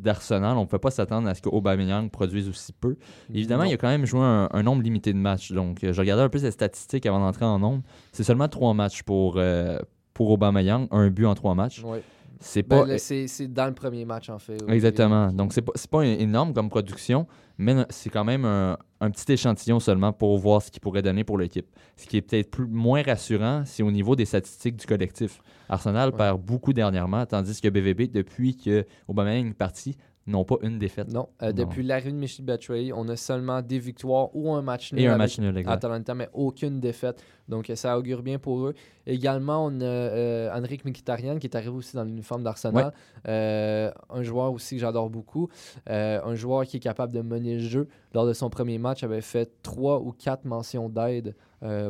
d'Arsenal, 0.00 0.56
on 0.56 0.62
ne 0.62 0.66
peut 0.66 0.78
pas 0.78 0.90
s'attendre 0.90 1.28
à 1.28 1.34
ce 1.34 1.42
qu'Aubameyang 1.42 2.08
produise 2.10 2.48
aussi 2.48 2.72
peu. 2.72 2.96
Évidemment, 3.32 3.64
Non. 3.64 3.70
il 3.70 3.74
a 3.74 3.76
quand 3.76 3.88
même 3.88 4.06
joué 4.06 4.20
un, 4.22 4.48
un 4.50 4.62
nombre 4.62 4.82
limité 4.82 5.12
de 5.12 5.18
matchs. 5.18 5.52
Donc, 5.52 5.78
je 5.82 6.00
regardais 6.00 6.22
un 6.22 6.28
peu 6.30 6.38
ses 6.38 6.50
statistiques 6.50 7.04
avant 7.06 7.20
d'entrer 7.20 7.44
en 7.44 7.58
nombre. 7.58 7.82
C'est 8.12 8.24
seulement 8.24 8.48
trois 8.48 8.72
matchs 8.72 9.02
pour, 9.02 9.34
euh, 9.36 9.78
pour 10.14 10.30
Aubameyang, 10.30 10.86
un 10.90 11.08
but 11.10 11.26
en 11.26 11.34
trois 11.34 11.54
matchs. 11.54 11.82
Ouais. 11.84 12.02
C'est 12.44 12.66
Ben, 12.66 12.86
pas... 12.86 12.98
c'est 12.98 13.28
c'est 13.28 13.46
dans 13.46 13.66
le 13.66 13.72
premier 13.72 14.04
match 14.04 14.28
en 14.28 14.38
fait. 14.38 14.56
Exactement. 14.68 15.30
Donc, 15.32 15.52
c'est 15.52 15.62
pas, 15.62 15.70
c'est 15.76 15.88
pas 15.90 16.04
énorme 16.04 16.52
comme 16.52 16.68
production, 16.70 17.26
mais 17.56 17.76
c'est 17.88 18.10
quand 18.10 18.24
même 18.24 18.44
un, 18.44 18.76
un 19.00 19.10
petit 19.12 19.30
échantillon 19.32 19.78
seulement 19.78 20.12
pour 20.12 20.36
voir 20.38 20.60
ce 20.60 20.68
qu'il 20.72 20.80
pourrait 20.80 21.02
donner 21.02 21.22
pour 21.22 21.38
l'équipe. 21.38 21.66
Ce 21.96 22.04
qui 22.04 22.16
est 22.16 22.22
peut-être 22.22 22.50
plus, 22.50 22.66
moins 22.66 23.02
rassurant, 23.02 23.62
c'est 23.64 23.84
au 23.84 23.92
niveau 23.92 24.16
des 24.16 24.24
statistiques 24.24 24.74
du 24.76 24.86
collectif. 24.86 25.40
Arsenal 25.68 26.10
Ouais. 26.10 26.16
perd 26.16 26.40
beaucoup 26.42 26.72
dernièrement, 26.72 27.24
tandis 27.26 27.60
que 27.60 27.68
BVB, 27.68 28.10
depuis 28.10 28.56
que 28.56 28.84
Aubameyang 29.06 29.50
est 29.50 29.54
parti, 29.54 29.96
n'ont 30.26 30.44
pas 30.44 30.56
une 30.62 30.78
défaite. 30.78 31.12
Non, 31.12 31.28
euh, 31.42 31.46
Non. 31.48 31.52
depuis 31.52 31.82
l'arrivée 31.82 32.12
de 32.12 32.16
Michel 32.16 32.44
Batshuayi, 32.44 32.92
on 32.92 33.08
a 33.08 33.16
seulement 33.16 33.60
des 33.60 33.78
victoires 33.78 34.34
ou 34.34 34.52
un 34.52 34.62
match 34.62 34.92
nul 34.92 35.02
Et 35.02 35.06
un 35.08 35.16
match 35.16 35.38
nul, 35.38 35.56
exact. 35.56 35.72
Atalanta, 35.72 36.14
mais 36.14 36.28
aucune 36.32 36.80
défaite. 36.80 37.22
Donc, 37.48 37.70
ça 37.74 37.98
augure 37.98 38.22
bien 38.22 38.38
pour 38.38 38.66
eux. 38.66 38.74
Également, 39.06 39.64
on 39.66 39.80
a 39.80 39.84
euh, 39.84 40.50
Henrik 40.54 40.84
Mkhitaryan 40.84 41.38
qui 41.38 41.48
est 41.48 41.56
arrivé 41.56 41.72
aussi 41.72 41.96
dans 41.96 42.04
l'uniforme 42.04 42.44
d'Arsenal. 42.44 42.92
Euh, 43.26 43.90
un 44.10 44.22
joueur 44.22 44.52
aussi 44.52 44.76
que 44.76 44.80
j'adore 44.80 45.10
beaucoup. 45.10 45.48
Euh, 45.90 46.20
un 46.24 46.34
joueur 46.36 46.64
qui 46.64 46.76
est 46.76 46.80
capable 46.80 47.12
de 47.12 47.20
mener 47.20 47.54
le 47.54 47.60
jeu. 47.60 47.88
Lors 48.14 48.26
de 48.26 48.32
son 48.32 48.48
premier 48.48 48.78
match, 48.78 49.02
avait 49.02 49.20
fait 49.22 49.50
trois 49.62 50.00
ou 50.00 50.12
quatre 50.12 50.44
mentions 50.44 50.88
d'aide 50.88 51.34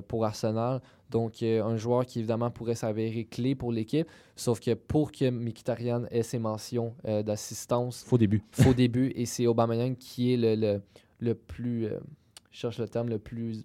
pour 0.09 0.25
Arsenal. 0.25 0.81
Donc, 1.12 1.42
euh, 1.42 1.62
un 1.62 1.76
joueur 1.76 2.07
qui, 2.07 2.19
évidemment, 2.21 2.50
pourrait 2.50 2.75
s'avérer 2.75 3.25
clé 3.26 3.54
pour 3.54 3.71
l'équipe. 3.71 4.09
Sauf 4.35 4.59
que 4.61 4.73
pour 4.75 5.12
que 5.12 5.31
Mkhitaryan 5.31 6.07
ait 6.11 6.23
ses 6.23 6.38
mentions 6.38 6.95
euh, 7.07 7.23
d'assistance, 7.23 8.02
Faux 8.04 8.16
début. 8.19 8.42
faux 8.50 8.73
début, 8.73 9.12
et 9.14 9.26
c'est 9.26 9.47
Aubameyang 9.47 9.95
qui 9.95 10.33
est 10.33 10.37
le, 10.38 10.54
le, 10.57 10.83
le 11.21 11.35
plus, 11.35 11.85
euh, 11.85 12.00
je 12.50 12.59
cherche 12.61 12.78
le 12.78 12.88
terme, 12.88 13.11
le 13.11 13.19
plus 13.19 13.62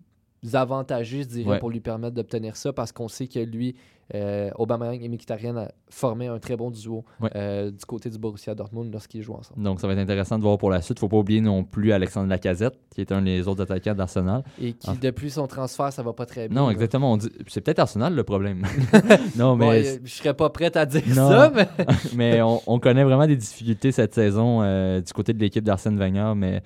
avantageux, 0.56 1.22
je 1.24 1.28
dirais, 1.28 1.50
Ouais. 1.52 1.60
pour 1.60 1.70
lui 1.70 1.80
permettre 1.80 2.16
d'obtenir 2.16 2.56
ça, 2.56 2.74
parce 2.74 2.92
qu'on 2.92 3.08
sait 3.08 3.28
que 3.28 3.40
lui, 3.40 3.76
euh, 4.16 4.50
Aubameyang 4.56 5.04
et 5.04 5.10
Mkhitaryan 5.10 5.58
a 5.58 5.68
formé 5.90 6.28
un 6.28 6.40
très 6.40 6.56
bon 6.56 6.72
duo 6.72 7.04
Ouais. 7.20 7.30
euh, 7.36 7.72
du 7.72 7.84
côté 7.86 8.10
du 8.10 8.18
Borussia 8.18 8.56
Dortmund 8.56 8.90
lorsqu'ils 8.94 9.22
jouent 9.22 9.34
ensemble. 9.34 9.62
Donc, 9.62 9.82
ça 9.82 9.88
va 9.88 9.94
être 9.94 10.00
intéressant 10.00 10.38
de 10.38 10.44
voir 10.44 10.58
pour 10.58 10.70
la 10.70 10.82
suite. 10.82 10.98
faut 11.00 11.10
pas 11.10 11.18
oublier 11.18 11.42
non 11.42 11.66
plus 11.66 11.92
Alexandre 11.92 12.30
Lacazette, 12.30 12.80
qui 12.90 13.02
est 13.02 13.12
un 13.12 13.22
des 13.22 13.48
autres 13.50 13.64
attaquants 13.64 13.96
d'Arsenal. 13.96 14.44
Et 14.62 14.72
qui, 14.74 14.98
depuis 14.98 15.30
son 15.30 15.46
transfert, 15.48 15.92
ça 15.92 16.04
va 16.04 16.14
pas 16.14 16.26
très 16.26 16.48
bien. 16.48 16.62
Non, 16.62 16.70
exactement. 16.70 17.18
dit- 17.18 17.30
C'est 17.48 17.60
peut-être 17.60 17.80
Arsenal 17.80 18.16
le 18.16 18.24
problème. 18.24 18.64
non, 19.36 19.58
mais, 19.58 19.86
euh, 19.86 19.98
je 20.06 20.10
serais 20.12 20.34
pas 20.34 20.50
prête 20.52 20.78
à 20.78 20.86
dire 20.86 21.02
Non. 21.10 21.30
ça, 21.30 21.52
mais 21.54 21.68
mais 22.16 22.42
on, 22.42 22.62
on 22.66 22.80
connaît 22.80 23.04
vraiment 23.04 23.28
des 23.28 23.36
difficultés 23.36 23.92
cette 23.92 24.14
saison 24.14 24.62
euh, 24.62 25.02
du 25.02 25.12
côté 25.12 25.34
de 25.34 25.40
l'équipe 25.40 25.66
d'Arsène 25.66 25.98
Wenger, 25.98 26.32
mais 26.36 26.62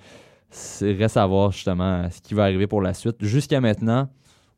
c'est 0.52 0.92
reste 0.92 1.16
à 1.16 1.26
voir 1.26 1.50
justement 1.50 2.08
ce 2.10 2.20
qui 2.20 2.34
va 2.34 2.44
arriver 2.44 2.66
pour 2.66 2.80
la 2.80 2.94
suite. 2.94 3.16
Jusqu'à 3.20 3.60
maintenant, 3.60 4.08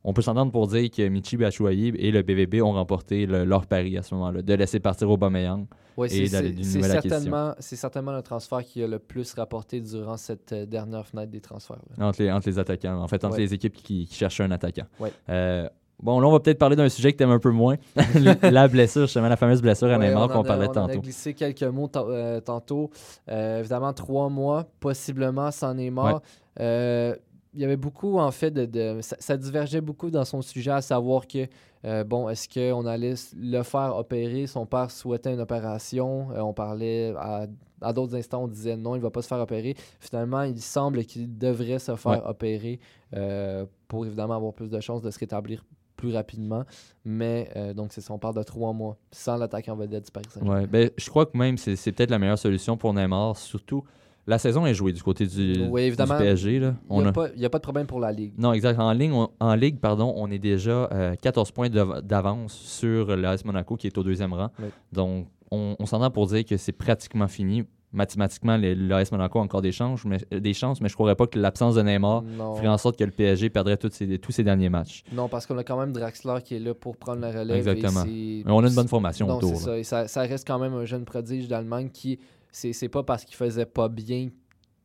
on 0.03 0.13
peut 0.13 0.21
s'entendre 0.21 0.51
pour 0.51 0.67
dire 0.67 0.89
que 0.91 1.07
Michi 1.07 1.35
Batshuayi 1.35 1.87
et 1.97 2.11
le 2.11 2.21
BVB 2.21 2.61
ont 2.61 2.73
remporté 2.73 3.25
le- 3.25 3.43
leur 3.43 3.65
pari 3.65 3.97
à 3.97 4.03
ce 4.03 4.13
moment-là, 4.13 4.41
de 4.43 4.53
laisser 4.53 4.79
partir 4.79 5.09
Aubameyang. 5.09 5.65
Ouais, 5.97 6.07
Et 6.13 6.27
c'est- 6.27 6.31
d'aller 6.33 6.51
d'une 6.51 6.65
nouvelle 6.73 6.91
certainement, 7.01 7.55
c'est 7.59 7.75
certainement 7.77 8.11
le 8.11 8.21
transfert 8.21 8.63
qui 8.63 8.83
a 8.83 8.87
le 8.87 8.99
plus 8.99 9.33
rapporté 9.33 9.79
durant 9.81 10.17
cette 10.17 10.51
euh, 10.51 10.65
dernière 10.65 11.07
fenêtre 11.07 11.31
des 11.31 11.41
transferts. 11.41 11.79
Entre 11.97 12.21
les, 12.21 12.29
entre 12.31 12.49
les 12.49 12.59
attaquants, 12.59 13.01
en 13.01 13.07
fait, 13.07 13.23
entre 13.23 13.35
Ouais. 13.35 13.41
les 13.41 13.53
équipes 13.53 13.73
qui, 13.73 14.05
qui 14.05 14.13
cherchaient 14.15 14.43
un 14.43 14.51
attaquant. 14.51 14.85
Ouais. 14.99 15.11
Euh, 15.29 15.67
bon, 16.01 16.19
là, 16.19 16.27
on 16.27 16.31
va 16.31 16.39
peut-être 16.39 16.57
parler 16.59 16.75
d'un 16.75 16.89
sujet 16.89 17.11
que 17.13 17.17
tu 17.17 17.23
aimes 17.23 17.31
un 17.31 17.39
peu 17.39 17.51
moins. 17.51 17.75
la 18.41 18.67
blessure, 18.67 19.03
justement, 19.03 19.27
la 19.29 19.37
fameuse 19.37 19.61
blessure 19.61 19.87
à 19.89 19.97
Ouais, 19.97 20.07
Neymar 20.07 20.25
on 20.25 20.27
qu'on 20.33 20.41
a- 20.41 20.43
parlait 20.43 20.67
on 20.67 20.71
en 20.71 20.85
a 20.85 20.87
tantôt. 20.87 21.01
glissé 21.01 21.33
quelques 21.33 21.63
mots 21.63 21.89
euh, 21.95 22.39
tantôt. 22.41 22.89
Euh, 23.29 23.59
évidemment, 23.59 23.93
trois 23.93 24.29
mois, 24.29 24.65
possiblement 24.79 25.51
sans 25.51 25.73
Neymar. 25.73 26.21
Euh, 26.59 27.15
il 27.53 27.61
y 27.61 27.63
avait 27.65 27.77
beaucoup, 27.77 28.17
en 28.19 28.31
fait, 28.31 28.51
de, 28.51 28.65
de- 28.65 28.99
ça, 29.01 29.15
ça 29.19 29.37
divergeait 29.37 29.79
beaucoup 29.81 30.09
dans 30.11 30.25
son 30.25 30.41
sujet, 30.41 30.71
à 30.71 30.81
savoir 30.81 31.25
que, 31.25 31.47
euh, 31.85 32.03
bon, 32.03 32.27
est-ce 32.27 32.49
qu'on 32.49 32.85
allait 32.85 33.13
le 33.39 33.63
faire 33.63 33.95
opérer? 33.95 34.45
Son 34.47 34.65
père 34.65 34.91
souhaitait 34.91 35.33
une 35.33 35.39
opération. 35.39 36.27
Euh, 36.33 36.41
on 36.41 36.51
parlait 36.53 37.13
à, 37.17 37.45
à 37.81 37.93
d'autres 37.93 38.15
instants, 38.15 38.43
on 38.43 38.47
disait 38.49 38.75
non, 38.75 38.95
il 38.95 38.97
ne 38.97 39.03
va 39.03 39.09
pas 39.09 39.21
se 39.21 39.27
faire 39.27 39.39
opérer. 39.39 39.75
Finalement, 40.01 40.41
il 40.41 40.59
semble 40.59 41.05
qu'il 41.05 41.37
devrait 41.37 41.79
se 41.79 41.95
faire 41.95 42.11
Ouais. 42.11 42.21
opérer 42.25 42.79
euh, 43.15 43.65
pour 43.87 44.05
évidemment 44.05 44.35
avoir 44.35 44.51
plus 44.53 44.69
de 44.69 44.79
chances 44.81 45.01
de 45.01 45.09
se 45.11 45.19
rétablir 45.19 45.63
plus 45.95 46.13
rapidement. 46.13 46.63
Mais 47.03 47.49
euh, 47.55 47.73
donc, 47.73 47.93
c'est 47.93 48.01
ça, 48.01 48.13
on 48.13 48.19
parle 48.19 48.35
de 48.35 48.43
trois 48.43 48.73
mois 48.73 48.97
sans 49.11 49.37
l'attaquant 49.37 49.75
vedette 49.75 50.05
du 50.05 50.11
Paris 50.11 50.25
Saint-Germain. 50.29 50.61
Ouais, 50.61 50.67
ben, 50.67 50.89
je 50.97 51.09
crois 51.09 51.25
que 51.25 51.37
même 51.37 51.57
c'est 51.57 51.75
c'est 51.75 51.91
peut-être 51.91 52.11
la 52.11 52.19
meilleure 52.19 52.37
solution 52.39 52.77
pour 52.77 52.93
Neymar, 52.93 53.37
surtout 53.37 53.83
la 54.27 54.39
saison 54.39 54.65
est 54.65 54.73
jouée 54.73 54.91
du 54.91 55.03
côté 55.03 55.27
du, 55.27 55.67
Oui, 55.69 55.81
du 55.81 55.87
évidemment, 55.87 56.17
PSG. 56.17 56.57
Là. 56.59 56.73
Il 56.89 56.97
n'y 56.97 57.03
a- 57.05 57.09
a, 57.09 57.11
pas- 57.11 57.25
a 57.25 57.29
de 57.37 57.57
problème 57.59 57.85
pour 57.85 57.99
la 57.99 58.11
Ligue. 58.11 58.33
Non, 58.39 58.53
exact. 58.53 58.79
En, 58.79 58.91
ligne, 58.91 59.13
on- 59.13 59.29
en 59.39 59.53
Ligue, 59.53 59.79
pardon, 59.79 60.11
on 60.17 60.31
est 60.31 60.39
déjà 60.39 60.89
euh, 60.91 61.15
14 61.15 61.51
points 61.51 61.69
de- 61.69 62.01
d'avance 62.01 62.53
sur 62.53 63.15
l'AS 63.15 63.45
Monaco 63.45 63.75
qui 63.75 63.85
est 63.85 63.95
au 63.99 64.03
deuxième 64.03 64.33
rang. 64.33 64.49
Oui. 64.59 64.65
Donc, 64.91 65.27
on, 65.51 65.75
on 65.77 65.85
s'entend 65.85 66.09
pour 66.09 66.25
dire 66.25 66.43
que 66.43 66.57
c'est 66.57 66.71
pratiquement 66.71 67.27
fini. 67.27 67.65
Mathématiquement, 67.95 68.57
l'AS 68.57 69.11
Monaco 69.11 69.39
a 69.39 69.41
encore 69.41 69.61
des 69.61 69.71
chances, 69.71 70.05
mais, 70.05 70.17
euh, 70.33 70.39
des 70.39 70.53
chances, 70.53 70.81
mais 70.81 70.89
je 70.89 70.93
ne 70.93 70.95
croirais 70.95 71.15
pas 71.15 71.25
que 71.27 71.39
l'absence 71.39 71.75
de 71.75 71.81
Neymar 71.81 72.21
Non, 72.23 72.55
ferait 72.55 72.67
en 72.67 72.77
sorte 72.77 72.97
que 72.99 73.03
le 73.03 73.11
PSG 73.11 73.49
perdrait 73.49 73.77
ses- 73.91 74.19
tous 74.19 74.31
ses 74.31 74.43
derniers 74.43 74.69
matchs. 74.69 75.03
non, 75.13 75.27
parce 75.29 75.45
qu'on 75.45 75.57
a 75.57 75.63
quand 75.63 75.79
même 75.79 75.91
Draxler 75.93 76.39
qui 76.43 76.55
est 76.55 76.59
là 76.59 76.73
pour 76.73 76.97
prendre 76.97 77.21
la 77.21 77.29
relève. 77.31 77.55
et 77.67 77.71
Exactement. 77.71 78.03
Mais 78.05 78.43
on 78.51 78.63
a 78.63 78.67
une 78.67 78.75
bonne 78.75 78.87
formation 78.87 79.27
Non, 79.27 79.37
autour. 79.37 79.55
ça. 79.57 79.77
Et 79.77 79.83
ça. 79.83 80.07
ça 80.07 80.21
reste 80.21 80.45
quand 80.45 80.59
même 80.59 80.73
un 80.73 80.85
jeune 80.85 81.05
prodige 81.05 81.47
d'Allemagne 81.47 81.89
qui, 81.91 82.19
c'est 82.51 82.89
pas 82.89 83.03
parce 83.03 83.25
qu'il 83.25 83.35
faisait 83.35 83.65
pas 83.65 83.89
bien 83.89 84.29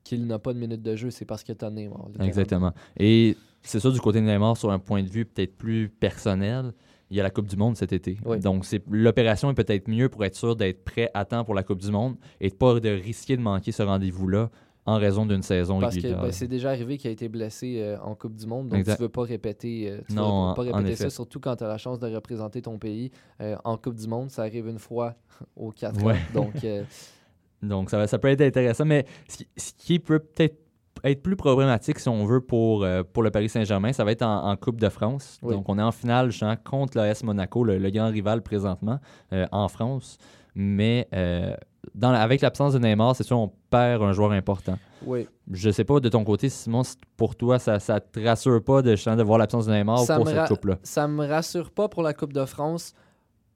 qu'il 0.04 0.26
n'a 0.26 0.38
pas 0.38 0.52
de 0.54 0.58
minutes 0.58 0.82
de 0.82 0.96
jeu, 0.96 1.10
c'est 1.10 1.24
parce 1.24 1.42
qu'il 1.42 1.54
est 1.54 1.62
un 1.64 1.70
Neymar. 1.70 2.06
Exactement. 2.20 2.72
Et 2.98 3.36
c'est 3.62 3.80
ça 3.80 3.90
du 3.90 4.00
côté 4.00 4.20
de 4.20 4.26
Neymar, 4.26 4.56
sur 4.56 4.70
un 4.70 4.78
point 4.78 5.02
de 5.02 5.08
vue 5.08 5.24
peut-être 5.26 5.56
plus 5.56 5.88
personnel, 5.88 6.72
il 7.10 7.16
y 7.16 7.20
a 7.20 7.22
la 7.22 7.30
Coupe 7.30 7.46
du 7.48 7.56
Monde 7.56 7.76
cet 7.76 7.92
été. 7.92 8.18
Oui. 8.24 8.38
Donc 8.40 8.64
c'est 8.64 8.82
l'opération 8.90 9.50
est 9.50 9.54
peut-être 9.54 9.88
mieux 9.88 10.08
pour 10.08 10.24
être 10.24 10.34
sûr 10.36 10.54
d'être 10.56 10.84
prêt 10.84 11.10
à 11.14 11.24
temps 11.24 11.44
pour 11.44 11.54
la 11.54 11.62
Coupe 11.62 11.80
du 11.80 11.90
Monde 11.90 12.16
et 12.40 12.50
de 12.50 12.54
pas 12.54 12.78
de 12.80 12.88
risquer 12.88 13.36
de 13.36 13.42
manquer 13.42 13.72
ce 13.72 13.82
rendez-vous-là 13.82 14.50
en 14.86 14.96
raison 14.96 15.26
d'une 15.26 15.42
saison 15.42 15.78
Parce 15.78 15.94
que 15.96 16.00
régulière. 16.00 16.22
ben, 16.22 16.32
c'est 16.32 16.48
déjà 16.48 16.70
arrivé 16.70 16.96
qu'il 16.96 17.10
a 17.10 17.12
été 17.12 17.28
blessé 17.28 17.76
euh, 17.80 17.98
en 18.00 18.14
Coupe 18.14 18.34
du 18.34 18.46
Monde, 18.46 18.68
donc 18.68 18.78
Exact. 18.78 18.96
tu 18.96 19.02
veux 19.02 19.08
pas 19.10 19.22
répéter, 19.22 19.90
euh, 19.90 20.00
tu 20.08 20.14
Non, 20.14 20.48
veux 20.48 20.54
pas 20.54 20.62
répéter 20.62 20.96
ça, 20.96 21.10
surtout 21.10 21.38
quand 21.38 21.54
tu 21.56 21.64
as 21.64 21.68
la 21.68 21.76
chance 21.78 21.98
de 21.98 22.06
représenter 22.12 22.62
ton 22.62 22.78
pays 22.78 23.10
euh, 23.42 23.56
en 23.64 23.76
Coupe 23.76 23.96
du 23.96 24.08
Monde. 24.08 24.30
Ça 24.30 24.42
arrive 24.42 24.66
une 24.68 24.78
fois 24.78 25.14
aux 25.54 25.70
quatre 25.70 26.02
Ouais. 26.02 26.14
ans. 26.14 26.16
Donc, 26.34 26.64
euh, 26.64 26.82
Donc 27.62 27.90
ça, 27.90 28.06
ça 28.06 28.18
peut 28.18 28.28
être 28.28 28.40
intéressant, 28.40 28.86
mais 28.86 29.04
ce 29.28 29.36
qui, 29.36 29.48
ce 29.56 29.72
qui 29.76 29.98
peut 29.98 30.18
peut-être 30.18 30.56
être 31.04 31.22
plus 31.22 31.36
problématique, 31.36 31.98
si 31.98 32.08
on 32.08 32.24
veut, 32.26 32.40
pour, 32.40 32.84
euh, 32.84 33.02
pour 33.02 33.22
le 33.22 33.30
Paris 33.30 33.48
Saint-Germain, 33.48 33.92
ça 33.92 34.04
va 34.04 34.12
être 34.12 34.22
en, 34.22 34.50
en 34.50 34.56
Coupe 34.56 34.80
de 34.80 34.88
France. 34.88 35.38
Oui. 35.42 35.54
Donc 35.54 35.68
on 35.68 35.78
est 35.78 35.82
en 35.82 35.92
finale 35.92 36.30
contre 36.64 36.98
l'AS 36.98 37.22
Monaco, 37.24 37.64
le, 37.64 37.78
le 37.78 37.90
grand 37.90 38.08
rival 38.10 38.42
présentement 38.42 38.98
euh, 39.32 39.46
en 39.52 39.68
France. 39.68 40.18
Mais 40.54 41.08
euh, 41.14 41.54
dans 41.94 42.10
la- 42.12 42.20
avec 42.22 42.40
l'absence 42.40 42.74
de 42.74 42.78
Neymar, 42.78 43.14
c'est 43.16 43.22
sûr, 43.24 43.38
on 43.38 43.52
perd 43.70 44.02
un 44.02 44.12
joueur 44.12 44.32
important. 44.32 44.76
oui. 45.06 45.26
Je 45.52 45.70
sais 45.70 45.82
pas 45.84 45.98
de 45.98 46.08
ton 46.08 46.22
côté, 46.22 46.48
Simon, 46.48 46.84
si 46.84 46.94
pour 47.16 47.34
toi, 47.34 47.58
ça, 47.58 47.80
ça 47.80 47.98
te 47.98 48.20
rassure 48.20 48.62
pas 48.62 48.82
de, 48.82 49.22
voir 49.24 49.36
l'absence 49.38 49.66
de 49.66 49.72
Neymar 49.72 49.98
Ça 50.00 50.14
pour 50.16 50.28
cette 50.28 50.46
coupe-là? 50.46 50.78
ça 50.84 51.08
me 51.08 51.26
rassure 51.26 51.72
pas 51.72 51.88
pour 51.88 52.02
la 52.04 52.14
Coupe 52.14 52.32
de 52.32 52.44
France. 52.44 52.94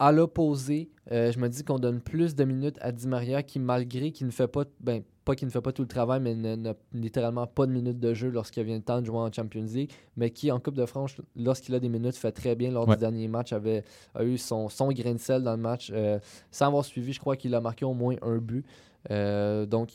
À 0.01 0.11
l'opposé, 0.11 0.91
euh, 1.13 1.31
je 1.31 1.39
me 1.39 1.49
dis 1.49 1.63
qu'on 1.63 1.79
donne 1.79 2.01
plus 2.01 2.35
de 2.35 2.43
minutes 2.43 2.77
à 2.81 2.91
Di 2.91 3.07
Maria 3.07 3.45
qui, 3.45 3.61
malgré 3.61 4.11
qu'il 4.11 4.27
ne 4.27 4.33
fait 4.33 4.49
pas, 4.49 4.65
ben, 4.81 5.03
pas 5.25 5.35
qu'il 5.35 5.47
ne 5.47 5.51
fait 5.53 5.61
pas 5.61 5.73
tout 5.73 5.83
le 5.83 5.89
travail, 5.89 6.21
mais 6.21 6.35
n'a 6.35 6.75
littéralement 6.93 7.47
pas 7.47 7.67
de 7.67 7.73
minutes 7.73 7.99
de 7.99 8.13
jeu 8.15 8.29
lorsqu'il 8.31 8.63
vient 8.65 8.77
le 8.77 8.83
temps 8.83 9.01
de 9.01 9.07
jouer 9.07 9.19
en 9.19 9.33
Champions 9.33 9.65
League, 9.65 9.91
mais 10.17 10.31
qui 10.31 10.51
en 10.53 10.61
Coupe 10.61 10.75
de 10.77 10.85
France, 10.87 11.17
lorsqu'il 11.37 11.75
a 11.75 11.81
des 11.81 11.89
minutes, 11.89 12.17
fait 12.17 12.33
très 12.33 12.55
bien. 12.55 12.71
Lors 12.71 12.87
Ouais. 12.89 12.95
du 12.97 13.01
dernier 13.01 13.27
match, 13.29 13.53
avait, 13.53 13.85
a 14.15 14.23
eu 14.25 14.37
son, 14.39 14.69
son 14.69 14.89
grain 14.93 15.13
de 15.15 15.19
sel 15.19 15.43
dans 15.43 15.53
le 15.57 15.63
match. 15.63 15.91
Euh, 15.95 16.19
sans 16.51 16.67
avoir 16.67 16.85
suivi, 16.85 17.13
je 17.13 17.21
crois 17.21 17.37
qu'il 17.37 17.55
a 17.55 17.61
marqué 17.61 17.85
au 17.85 17.95
moins 17.95 18.17
un 18.23 18.37
but. 18.39 18.65
Euh, 19.11 19.65
donc, 19.67 19.93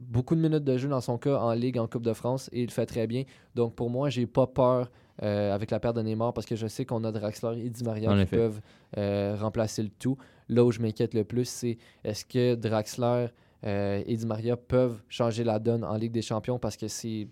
beaucoup 0.00 0.34
de 0.34 0.40
minutes 0.40 0.64
de 0.64 0.76
jeu 0.76 0.88
dans 0.88 1.00
son 1.00 1.18
cas 1.18 1.36
en 1.38 1.52
Ligue, 1.52 1.78
en 1.78 1.86
Coupe 1.86 2.02
de 2.04 2.12
France, 2.12 2.50
et 2.52 2.62
il 2.62 2.70
fait 2.70 2.86
très 2.86 3.06
bien. 3.06 3.22
Donc, 3.54 3.74
pour 3.74 3.90
moi, 3.90 4.10
j'ai 4.10 4.26
pas 4.26 4.46
peur 4.46 4.90
euh, 5.22 5.54
avec 5.54 5.70
la 5.70 5.78
perte 5.78 5.94
de 5.96 6.02
Neymar 6.02 6.32
parce 6.34 6.46
que 6.46 6.56
je 6.56 6.66
sais 6.66 6.84
qu'on 6.84 7.04
a 7.04 7.12
Draxler 7.12 7.64
et 7.64 7.70
Di 7.70 7.84
Maria 7.84 8.10
En 8.10 8.16
qui 8.16 8.22
effet. 8.22 8.36
peuvent 8.36 8.60
remplacer 9.40 9.82
le 9.84 9.88
tout. 9.88 10.16
Là 10.48 10.64
où 10.64 10.72
je 10.72 10.80
m'inquiète 10.80 11.14
le 11.14 11.24
plus, 11.24 11.48
c'est 11.48 11.78
est-ce 12.02 12.24
que 12.24 12.54
Draxler 12.56 13.28
euh, 13.66 14.02
et 14.06 14.16
Di 14.16 14.26
Maria 14.26 14.56
peuvent 14.56 15.00
changer 15.08 15.42
la 15.44 15.58
donne 15.58 15.84
en 15.84 15.96
Ligue 15.96 16.12
des 16.12 16.20
Champions 16.22 16.58
parce 16.58 16.76
que 16.76 16.86
c'est 16.88 17.28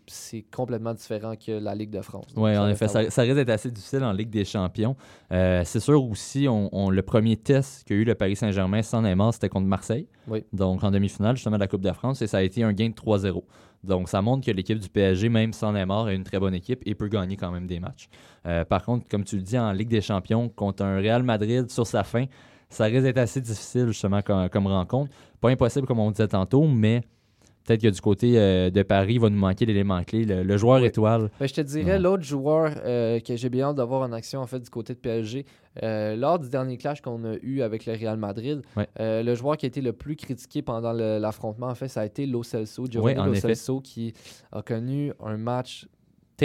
complètement 0.55 0.95
différent 0.95 1.35
que 1.37 1.53
la 1.53 1.75
Ligue 1.75 1.91
de 1.91 2.01
France. 2.01 2.27
Oui, 2.37 2.57
en 2.57 2.69
effet, 2.69 2.89
ça, 2.89 3.11
ça 3.11 3.23
risque 3.23 3.35
d'être 3.35 3.51
assez 3.51 3.71
difficile 3.71 4.03
en 4.03 4.13
Ligue 4.13 4.31
des 4.31 4.45
Champions. 4.45 4.97
Euh, 5.33 5.63
c'est 5.65 5.81
sûr 5.81 6.03
aussi, 6.03 6.47
on, 6.49 6.69
on- 6.73 6.89
le 6.91 7.03
premier 7.03 7.37
test 7.37 7.85
qu'a 7.87 7.95
eu 7.95 8.05
le 8.05 8.15
Paris 8.15 8.37
Saint-Germain 8.37 8.83
sans 8.83 9.03
Neymar, 9.03 9.35
c'était 9.35 9.49
contre 9.51 9.67
Marseille. 9.67 10.07
Oui. 10.29 10.45
Donc 10.53 10.83
en 10.85 10.91
demi-finale, 10.91 11.37
justement, 11.37 11.57
de 11.57 11.61
la 11.61 11.69
Coupe 11.69 11.83
de 11.83 11.93
France, 11.93 12.23
et 12.23 12.27
ça 12.27 12.39
a 12.39 12.43
été 12.43 12.63
un 12.63 12.73
gain 12.73 12.89
de 12.89 12.95
3-0. 12.95 13.43
Donc 13.85 14.09
ça 14.09 14.23
montre 14.23 14.47
que 14.47 14.53
l'équipe 14.53 14.79
du 14.79 14.89
PSG, 14.89 15.29
même 15.29 15.53
sans 15.53 15.73
Neymar, 15.73 16.09
est 16.09 16.15
une 16.15 16.23
très 16.25 16.39
bonne 16.39 16.55
équipe 16.55 16.83
et 16.87 16.95
peut 16.95 17.09
gagner 17.09 17.37
quand 17.37 17.51
même 17.51 17.67
des 17.67 17.81
matchs. 17.81 18.09
Euh, 18.47 18.65
par 18.65 18.85
contre, 18.85 19.09
comme 19.09 19.25
tu 19.25 19.37
le 19.37 19.43
dis, 19.43 19.59
en 19.59 19.73
Ligue 19.73 19.89
des 19.89 20.01
Champions, 20.01 20.49
contre 20.49 20.85
un 20.85 20.97
Real 20.99 21.23
Madrid 21.25 21.69
sur 21.71 21.87
sa 21.87 22.05
fin, 22.05 22.27
ça 22.73 22.85
risque 22.85 23.03
d'être 23.03 23.19
assez 23.19 23.41
difficile 23.41 23.87
justement 23.89 24.23
comme, 24.23 24.49
comme 24.49 24.67
rencontre. 24.67 25.11
Pas 25.41 25.51
impossible 25.51 25.87
comme 25.87 25.99
on 26.01 26.11
disait 26.11 26.29
tantôt, 26.29 26.67
mais 26.67 27.03
peut-être 27.65 27.83
que 27.83 27.89
du 27.89 28.01
côté 28.01 28.39
euh, 28.39 28.71
de 28.71 28.83
Paris, 28.83 29.15
il 29.15 29.21
va 29.21 29.29
nous 29.31 29.39
manquer 29.39 29.67
l'élément 29.67 30.03
clé, 30.05 30.25
le, 30.25 30.43
le 30.43 30.57
joueur 30.57 30.81
Oui. 30.81 30.87
étoile. 30.89 31.31
Ben, 31.39 31.47
je 31.47 31.55
te 31.55 31.61
dirais, 31.61 31.93
Ouais. 31.93 31.99
l'autre 31.99 32.23
joueur 32.25 32.73
euh, 32.85 33.21
que 33.21 33.37
j'ai 33.37 33.49
bien 33.49 33.69
hâte 33.69 33.77
d'avoir 33.77 34.03
en 34.03 34.13
action 34.13 34.41
en 34.41 34.47
fait 34.47 34.59
du 34.61 34.71
côté 34.71 34.95
de 34.95 34.99
PSG, 34.99 35.45
euh, 35.83 36.17
lors 36.17 36.39
du 36.39 36.49
dernier 36.49 36.77
clash 36.77 37.01
qu'on 37.01 37.25
a 37.25 37.35
eu 37.43 37.63
avec 37.63 37.87
le 37.87 37.93
Real 37.93 38.17
Madrid, 38.17 38.63
Ouais. 38.77 38.89
le 38.99 39.35
joueur 39.35 39.57
qui 39.57 39.67
a 39.67 39.69
été 39.69 39.81
le 39.81 39.93
plus 39.93 40.17
critiqué 40.17 40.63
pendant 40.63 40.93
l'affrontement, 40.93 41.69
en 41.69 41.75
fait, 41.75 41.89
ça 41.89 42.01
a 42.01 42.05
été 42.07 42.27
Lo 42.27 42.43
Celso, 42.43 42.87
Giovanni 42.91 43.21
Oui, 43.21 43.27
Lo. 43.27 43.35
Celso, 43.35 43.81
qui 43.81 44.13
a 44.51 44.63
connu 44.63 45.13
un 45.25 45.37
match 45.37 45.87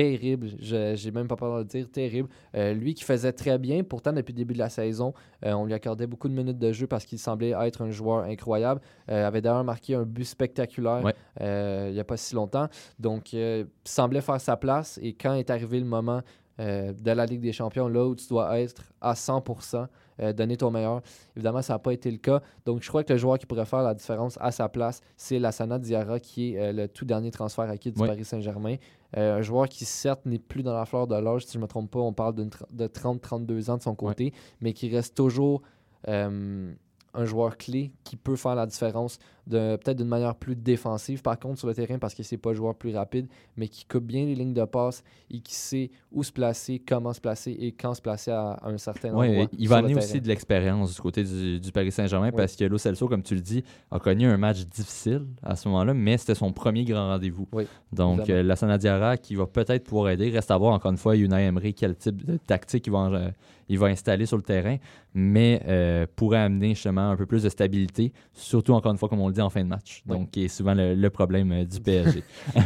terrible, 0.01 0.47
je 0.61 0.93
j'ai 0.95 1.09
même 1.09 1.27
pas 1.27 1.35
peur 1.35 1.53
de 1.55 1.59
le 1.59 1.65
dire, 1.65 1.89
terrible. 1.89 2.29
Euh, 2.55 2.73
lui 2.73 2.93
qui 2.93 3.03
faisait 3.03 3.33
très 3.33 3.57
bien, 3.57 3.83
pourtant 3.83 4.13
depuis 4.13 4.31
le 4.31 4.37
début 4.37 4.53
de 4.53 4.59
la 4.59 4.69
saison, 4.69 5.11
euh, 5.43 5.53
on 5.53 5.65
lui 5.65 5.73
accordait 5.73 6.05
beaucoup 6.05 6.29
de 6.29 6.35
minutes 6.35 6.59
de 6.59 6.71
jeu 6.71 6.85
parce 6.85 7.03
qu'il 7.03 7.17
semblait 7.17 7.53
être 7.61 7.81
un 7.81 7.89
joueur 7.89 8.23
incroyable. 8.25 8.79
Euh, 9.09 9.25
avait 9.27 9.41
d'ailleurs 9.41 9.63
marqué 9.63 9.95
un 9.95 10.03
but 10.03 10.25
spectaculaire 10.25 11.03
Ouais. 11.03 11.15
euh, 11.41 11.87
il 11.89 11.93
n'y 11.95 11.99
a 11.99 12.03
pas 12.03 12.17
si 12.17 12.35
longtemps. 12.35 12.67
Donc, 12.99 13.33
euh, 13.33 13.63
semblait 13.83 14.21
faire 14.21 14.39
sa 14.39 14.55
place. 14.55 14.99
Et 15.01 15.13
quand 15.13 15.33
est 15.33 15.49
arrivé 15.49 15.79
le 15.79 15.85
moment 15.85 16.21
de 16.59 17.11
la 17.11 17.25
Ligue 17.27 17.41
des 17.41 17.53
Champions, 17.53 17.87
là 17.87 18.03
où 18.05 18.15
tu 18.15 18.27
dois 18.27 18.59
être 18.59 18.81
à 18.99 19.13
100%, 19.13 19.87
euh, 20.19 20.33
donner 20.33 20.57
ton 20.57 20.71
meilleur, 20.71 21.01
évidemment, 21.35 21.61
ça 21.61 21.73
n'a 21.73 21.79
pas 21.79 21.93
été 21.93 22.09
le 22.09 22.17
cas. 22.17 22.41
Donc, 22.65 22.81
je 22.81 22.89
crois 22.89 23.03
que 23.03 23.13
le 23.13 23.19
joueur 23.19 23.37
qui 23.37 23.45
pourrait 23.45 23.67
faire 23.67 23.83
la 23.83 23.93
différence 23.93 24.35
à 24.41 24.49
sa 24.51 24.67
place, 24.67 24.99
c'est 25.15 25.37
Lassana 25.37 25.77
Diarra, 25.77 26.19
qui 26.19 26.55
est 26.55 26.59
euh, 26.59 26.73
le 26.73 26.87
tout 26.87 27.05
dernier 27.05 27.29
transfert 27.29 27.69
acquis 27.69 27.91
du. 27.91 27.99
Paris 28.03 28.25
Saint-Germain. 28.25 28.77
Euh, 29.15 29.37
un 29.37 29.41
joueur 29.41 29.69
qui, 29.69 29.85
certes, 29.85 30.25
n'est 30.25 30.39
plus 30.39 30.63
dans 30.63 30.73
la 30.73 30.85
fleur 30.85 31.07
de 31.07 31.15
l'âge, 31.15 31.45
si 31.45 31.53
je 31.53 31.57
ne 31.57 31.63
me 31.63 31.67
trompe 31.67 31.91
pas, 31.91 31.99
on 31.99 32.13
parle 32.13 32.35
de 32.35 32.87
30-32 32.87 33.69
ans 33.71 33.77
de 33.77 33.81
son 33.81 33.95
côté, 33.95 34.33
mais 34.59 34.73
qui 34.73 34.93
reste 34.93 35.15
toujours 35.15 35.61
euh, 36.07 36.73
un 37.13 37.25
joueur 37.25 37.57
clé 37.57 37.93
qui 38.03 38.17
peut 38.17 38.35
faire 38.35 38.55
la 38.55 38.65
différence, 38.65 39.19
peut-être 39.49 39.97
d'une 39.97 40.07
manière 40.07 40.35
plus 40.35 40.55
défensive, 40.55 41.21
par 41.21 41.39
contre, 41.39 41.59
sur 41.59 41.67
le 41.67 41.73
terrain, 41.73 41.97
parce 41.99 42.13
que 42.13 42.23
c'est 42.23 42.37
pas 42.37 42.49
le 42.51 42.55
joueur 42.55 42.75
plus 42.75 42.95
rapide, 42.95 43.27
mais 43.55 43.67
qui 43.67 43.85
coupe 43.85 44.03
bien 44.05 44.25
les 44.25 44.35
lignes 44.35 44.53
de 44.53 44.63
passe 44.65 45.03
et 45.31 45.39
qui 45.39 45.53
sait 45.55 45.89
où 46.11 46.23
se 46.23 46.31
placer, 46.31 46.79
comment 46.87 47.13
se 47.13 47.21
placer 47.21 47.51
et 47.51 47.71
quand 47.71 47.93
se 47.93 48.01
placer 48.01 48.31
à, 48.31 48.51
à 48.51 48.69
un 48.69 48.77
certain 48.77 49.13
Ouais, 49.13 49.29
endroit. 49.29 49.47
il 49.57 49.67
va 49.69 49.77
amener 49.77 49.95
aussi 49.95 50.19
de 50.21 50.27
l'expérience 50.27 50.95
du 50.95 51.01
côté 51.01 51.23
du, 51.23 51.59
du 51.59 51.71
Paris 51.71 51.91
Saint-Germain 51.91 52.31
parce 52.31 52.55
que 52.55 52.63
Lo 52.65 52.77
Celso, 52.77 53.07
comme 53.07 53.23
tu 53.23 53.35
le 53.35 53.41
dis, 53.41 53.63
a 53.91 53.99
connu 53.99 54.25
un 54.25 54.37
match 54.37 54.65
difficile 54.65 55.25
à 55.43 55.55
ce 55.55 55.67
moment-là, 55.69 55.93
mais 55.93 56.17
c'était 56.17 56.35
son 56.35 56.51
premier 56.53 56.83
grand 56.85 57.07
rendez-vous. 57.07 57.47
Oui, 57.53 57.65
Donc, 57.93 58.29
euh, 58.29 58.43
Lassana 58.43 58.77
Diarra 58.77 59.17
qui 59.17 59.35
va 59.35 59.45
peut-être 59.47 59.83
pouvoir 59.83 60.09
aider. 60.09 60.29
Reste 60.29 60.51
à 60.51 60.57
voir 60.57 60.73
encore 60.73 60.91
une 60.91 60.97
fois 60.97 61.15
Unai 61.15 61.45
Emery 61.45 61.73
quel 61.73 61.95
type 61.95 62.25
de 62.25 62.37
tactique 62.37 62.87
il 62.87 62.91
va, 62.91 62.99
en- 62.99 63.13
euh, 63.13 63.29
il 63.69 63.77
va 63.77 63.87
installer 63.87 64.25
sur 64.25 64.37
le 64.37 64.43
terrain, 64.43 64.77
mais 65.13 65.61
euh, 65.67 66.05
pourrait 66.15 66.37
amener 66.39 66.69
justement 66.69 67.09
un 67.11 67.17
peu 67.17 67.25
plus 67.25 67.43
de 67.43 67.49
stabilité, 67.49 68.13
surtout 68.33 68.73
encore 68.73 68.91
une 68.91 68.97
fois, 68.97 69.09
comme 69.09 69.19
on 69.19 69.27
le 69.27 69.33
en 69.41 69.49
fin 69.49 69.63
de 69.63 69.69
match. 69.69 70.03
Oui. 70.07 70.17
Donc, 70.17 70.31
qui 70.31 70.45
est 70.45 70.47
souvent 70.47 70.73
le, 70.73 70.95
le 70.95 71.09
problème 71.09 71.51
euh, 71.51 71.65
du 71.65 71.79
PSG. 71.79 72.23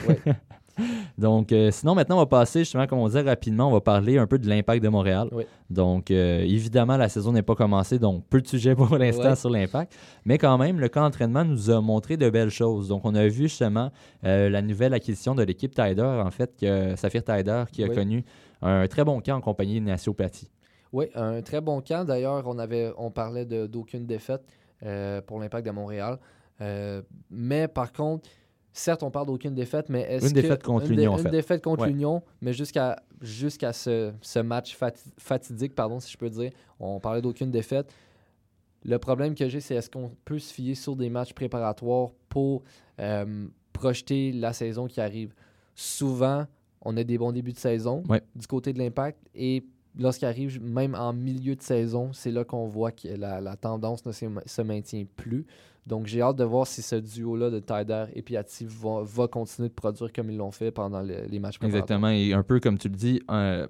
Donc, 1.18 1.52
euh, 1.52 1.72
sinon, 1.72 1.96
maintenant, 1.96 2.18
on 2.18 2.20
va 2.20 2.26
passer 2.26 2.60
justement, 2.60 2.88
comme 2.88 3.00
on 3.00 3.08
disait 3.08 3.22
rapidement, 3.22 3.68
on 3.68 3.72
va 3.72 3.82
parler 3.82 4.18
un 4.18 4.28
peu 4.28 4.40
de 4.40 4.48
l'impact 4.48 4.84
de 4.84 4.90
Montréal. 4.90 5.30
Oui. 5.32 5.44
Donc, 5.70 6.12
euh, 6.12 6.42
évidemment, 6.42 6.98
la 6.98 7.10
saison 7.10 7.32
n'est 7.32 7.42
pas 7.42 7.56
commencée, 7.56 8.00
donc 8.00 8.26
peu 8.30 8.42
de 8.42 8.48
sujets 8.48 8.76
pour 8.76 8.98
l'instant 8.98 9.36
sur 9.36 9.50
l'impact. 9.50 9.96
Mais 10.26 10.38
quand 10.38 10.58
même, 10.58 10.80
le 10.80 10.90
camp 10.90 11.02
d'entraînement 11.02 11.46
nous 11.46 11.70
a 11.70 11.82
montré 11.82 12.18
de 12.18 12.30
belles 12.30 12.50
choses. 12.50 12.88
Donc, 12.88 13.02
on 13.06 13.16
a 13.16 13.28
vu 13.28 13.44
justement 13.44 13.92
euh, 14.24 14.50
la 14.50 14.62
nouvelle 14.62 14.94
acquisition 14.94 15.36
de 15.36 15.44
l'équipe 15.44 15.74
Tider, 15.74 16.02
en 16.02 16.32
fait, 16.32 16.56
que 16.60 16.96
Saphir 16.96 17.24
Tider, 17.24 17.64
qui 17.72 17.84
a 17.84 17.88
Oui. 17.88 17.96
connu 17.96 18.26
un 18.62 18.88
très 18.88 19.04
bon 19.04 19.22
camp 19.22 19.38
en 19.38 19.42
compagnie 19.42 19.74
d'Ignacio 19.74 20.14
Platti. 20.14 20.50
Oui, 20.94 21.08
un 21.16 21.42
très 21.42 21.62
bon 21.62 21.82
camp. 21.82 22.06
D'ailleurs, 22.06 22.44
on, 22.48 22.60
avait, 22.60 22.92
on 22.98 23.12
parlait 23.12 23.46
d'aucune 23.46 24.06
défaite 24.06 24.44
pour 25.26 25.40
l'impact 25.40 25.66
de 25.66 25.72
Montréal. 25.72 26.18
Euh, 26.62 27.02
mais 27.30 27.68
par 27.68 27.92
contre, 27.92 28.30
certes, 28.72 29.04
on 29.04 29.12
parle 29.12 29.28
d'aucune 29.28 29.54
défaite, 29.56 29.90
mais 29.90 30.02
est-ce 30.02 30.28
Une 30.28 30.34
que- 30.34 30.42
défaite 30.42 30.64
contre 30.64 30.90
une 30.90 30.96
dé- 30.96 31.06
Une 31.06 31.24
défaite 31.32 31.64
contre 31.64 31.82
Ouais. 31.84 31.90
l'Union, 31.90 32.22
mais 32.42 32.54
jusqu'à 32.54 33.02
jusqu'à 33.22 33.72
ce, 33.74 34.12
ce 34.22 34.40
match 34.40 34.76
fati- 34.76 35.12
fatidique, 35.20 35.76
pardon, 35.76 36.00
si 36.00 36.12
je 36.12 36.18
peux 36.18 36.30
dire, 36.30 36.52
on 36.80 37.00
parlait 37.00 37.22
d'aucune 37.22 37.52
défaite. 37.52 37.92
Le 38.84 38.98
problème 38.98 39.36
que 39.36 39.48
j'ai, 39.48 39.60
c'est 39.60 39.76
est-ce 39.76 39.92
qu'on 39.92 40.12
peut 40.26 40.40
se 40.40 40.52
fier 40.52 40.74
sur 40.74 40.96
des 40.96 41.10
matchs 41.12 41.34
préparatoires 41.34 42.10
pour 42.30 42.64
euh, 43.00 43.48
projeter 43.74 44.32
la 44.32 44.54
saison 44.54 44.88
qui 44.88 45.00
arrive? 45.02 45.36
Souvent, 45.76 46.46
on 46.82 46.98
a 46.98 47.04
des 47.04 47.18
bons 47.20 47.32
débuts 47.32 47.54
de 47.54 47.60
saison 47.60 48.02
Ouais. 48.10 48.22
du 48.36 48.48
côté 48.48 48.74
de 48.74 48.80
l'impact 48.80 49.20
et 49.36 49.64
lorsqu'il 50.00 50.28
arrive, 50.28 50.60
même 50.64 50.96
en 50.96 51.14
milieu 51.14 51.56
de 51.56 51.62
saison, 51.62 52.12
c'est 52.14 52.32
là 52.32 52.44
qu'on 52.44 52.66
voit 52.66 52.92
que 52.92 53.08
la, 53.10 53.40
la 53.40 53.56
tendance 53.56 54.04
ne 54.06 54.12
se, 54.12 54.26
se 54.48 54.62
maintient 54.64 55.06
plus. 55.16 55.46
Donc, 55.88 56.06
j'ai 56.08 56.22
hâte 56.22 56.36
de 56.36 56.44
voir 56.44 56.68
si 56.68 56.82
ce 56.82 56.96
duo-là 56.96 57.50
de 57.50 57.60
Tyder 57.60 58.06
et 58.14 58.22
Piatti 58.22 58.66
va, 58.70 59.02
va 59.04 59.28
continuer 59.28 59.70
de 59.70 59.74
produire 59.74 60.14
comme 60.14 60.30
ils 60.30 60.38
l'ont 60.38 60.52
fait 60.52 60.72
pendant 60.72 61.02
le- 61.02 61.26
les 61.28 61.40
matchs. 61.40 61.58
Exactement. 61.62 62.10
Et 62.10 62.34
un 62.34 62.44
peu 62.44 62.60
comme 62.60 62.78
tu 62.78 62.88
le 62.88 62.96
dis, 62.96 63.22
euh, 63.32 63.66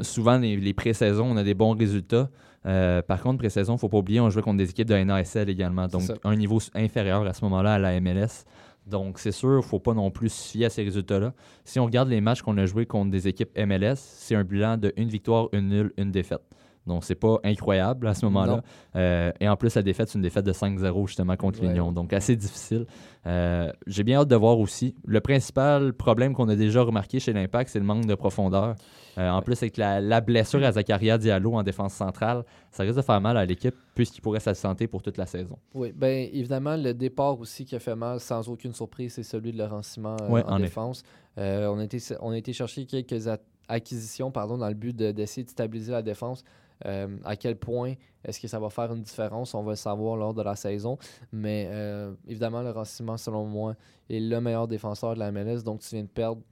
souvent 0.00 0.38
les, 0.38 0.56
les 0.56 0.74
pré-saisons, 0.74 1.26
on 1.30 1.36
a 1.36 1.44
des 1.44 1.54
bons 1.54 1.76
résultats. 1.76 2.28
Euh, 2.66 3.02
par 3.02 3.20
contre, 3.22 3.38
pré-saison, 3.38 3.72
il 3.74 3.76
ne 3.76 3.80
faut 3.80 3.88
pas 3.88 3.98
oublier, 3.98 4.20
on 4.20 4.30
jouait 4.30 4.42
contre 4.42 4.58
des 4.58 4.70
équipes 4.70 4.88
de 4.88 4.94
NASL 4.94 5.48
également. 5.48 5.86
Donc, 5.86 6.02
un 6.24 6.36
niveau 6.36 6.58
inférieur 6.74 7.26
à 7.26 7.32
ce 7.32 7.44
moment-là 7.44 7.74
à 7.74 7.78
la 7.78 8.00
MLS. 8.00 8.44
Donc, 8.86 9.20
c'est 9.20 9.30
sûr, 9.32 9.52
il 9.52 9.56
ne 9.56 9.60
faut 9.62 9.78
pas 9.78 9.94
non 9.94 10.10
plus 10.10 10.28
se 10.28 10.48
fier 10.50 10.66
à 10.66 10.70
ces 10.70 10.82
résultats-là. 10.82 11.32
Si 11.64 11.78
on 11.78 11.84
regarde 11.84 12.08
les 12.08 12.20
matchs 12.20 12.42
qu'on 12.42 12.58
a 12.58 12.66
joués 12.66 12.86
contre 12.86 13.12
des 13.12 13.28
équipes 13.28 13.56
MLS, 13.56 13.94
c'est 13.96 14.34
un 14.34 14.42
bilan 14.42 14.76
de 14.76 14.92
une 14.96 15.08
victoire, 15.08 15.48
une 15.52 15.68
nulle, 15.68 15.92
une 15.96 16.10
défaite. 16.10 16.42
Donc, 16.86 17.04
c'est 17.04 17.14
pas 17.14 17.38
incroyable 17.44 18.08
à 18.08 18.14
ce 18.14 18.24
moment-là. 18.26 18.60
Euh, 18.96 19.30
et 19.40 19.48
en 19.48 19.56
plus, 19.56 19.74
la 19.76 19.82
défaite, 19.82 20.08
c'est 20.08 20.16
une 20.18 20.22
défaite 20.22 20.44
de 20.44 20.52
5-0 20.52 21.06
justement 21.06 21.36
contre 21.36 21.60
Ouais. 21.62 21.68
l'Union. 21.68 21.92
Donc, 21.92 22.12
assez 22.12 22.34
difficile. 22.34 22.86
Euh, 23.26 23.70
J'ai 23.86 24.02
bien 24.02 24.18
hâte 24.20 24.28
de 24.28 24.34
voir 24.36 24.58
aussi. 24.58 24.96
Le 25.06 25.20
principal 25.20 25.92
problème 25.92 26.34
qu'on 26.34 26.48
a 26.48 26.56
déjà 26.56 26.82
remarqué 26.82 27.20
chez 27.20 27.32
l'Impact, 27.32 27.70
c'est 27.70 27.78
le 27.78 27.84
manque 27.84 28.06
de 28.06 28.14
profondeur. 28.16 28.74
Euh, 29.18 29.30
en 29.30 29.42
plus, 29.42 29.62
avec 29.62 29.76
la, 29.76 30.00
la 30.00 30.20
blessure 30.20 30.64
à 30.64 30.72
Zakaria 30.72 31.18
Diallo 31.18 31.54
en 31.54 31.62
défense 31.62 31.92
centrale, 31.94 32.44
ça 32.70 32.82
risque 32.82 32.96
de 32.96 33.02
faire 33.02 33.20
mal 33.20 33.36
à 33.36 33.44
l'équipe 33.44 33.74
puisqu'il 33.94 34.20
pourrait 34.22 34.40
s'absenter 34.40 34.88
pour 34.88 35.02
toute 35.02 35.18
la 35.18 35.26
saison. 35.26 35.58
Oui, 35.74 35.92
bien 35.94 36.08
évidemment, 36.32 36.76
le 36.76 36.94
départ 36.94 37.38
aussi 37.38 37.64
qui 37.64 37.76
a 37.76 37.78
fait 37.78 37.94
mal, 37.94 38.18
sans 38.20 38.48
aucune 38.48 38.72
surprise, 38.72 39.12
c'est 39.14 39.22
celui 39.22 39.52
de 39.52 39.58
Laurent 39.58 39.82
Simon 39.82 40.16
Ouais, 40.30 40.42
en, 40.46 40.58
défense. 40.58 41.02
On, 41.36 41.78
a 41.78 41.84
été, 41.84 41.98
on 42.20 42.30
a 42.30 42.38
été 42.38 42.52
chercher 42.54 42.86
quelques 42.86 43.28
acquisitions 43.68 44.30
pardon, 44.30 44.58
dans 44.58 44.68
le 44.68 44.74
but 44.74 44.96
de- 44.96 45.12
d'essayer 45.12 45.44
de, 45.44 45.50
stabiliser 45.50 45.92
la 45.92 46.02
défense. 46.02 46.42
Euh, 46.86 47.16
à 47.24 47.36
quel 47.36 47.56
point 47.56 47.94
est-ce 48.24 48.40
que 48.40 48.48
ça 48.48 48.58
va 48.58 48.70
faire 48.70 48.92
une 48.92 49.02
différence? 49.02 49.54
On 49.54 49.62
va 49.62 49.72
le 49.72 49.76
savoir 49.76 50.16
lors 50.16 50.34
de 50.34 50.42
la 50.42 50.56
saison. 50.56 50.98
Mais 51.32 51.68
euh, 51.70 52.12
évidemment, 52.26 52.62
Laurent 52.62 52.84
Simon, 52.84 53.16
selon 53.16 53.44
moi, 53.46 53.74
est 54.10 54.20
le 54.20 54.40
meilleur 54.40 54.66
défenseur 54.68 55.14
de 55.14 55.18
la 55.20 55.30
MLS. 55.30 55.62
Donc, 55.62 55.80
tu 55.80 55.94
viens 55.94 56.04
de 56.04 56.08
perdre 56.08 56.42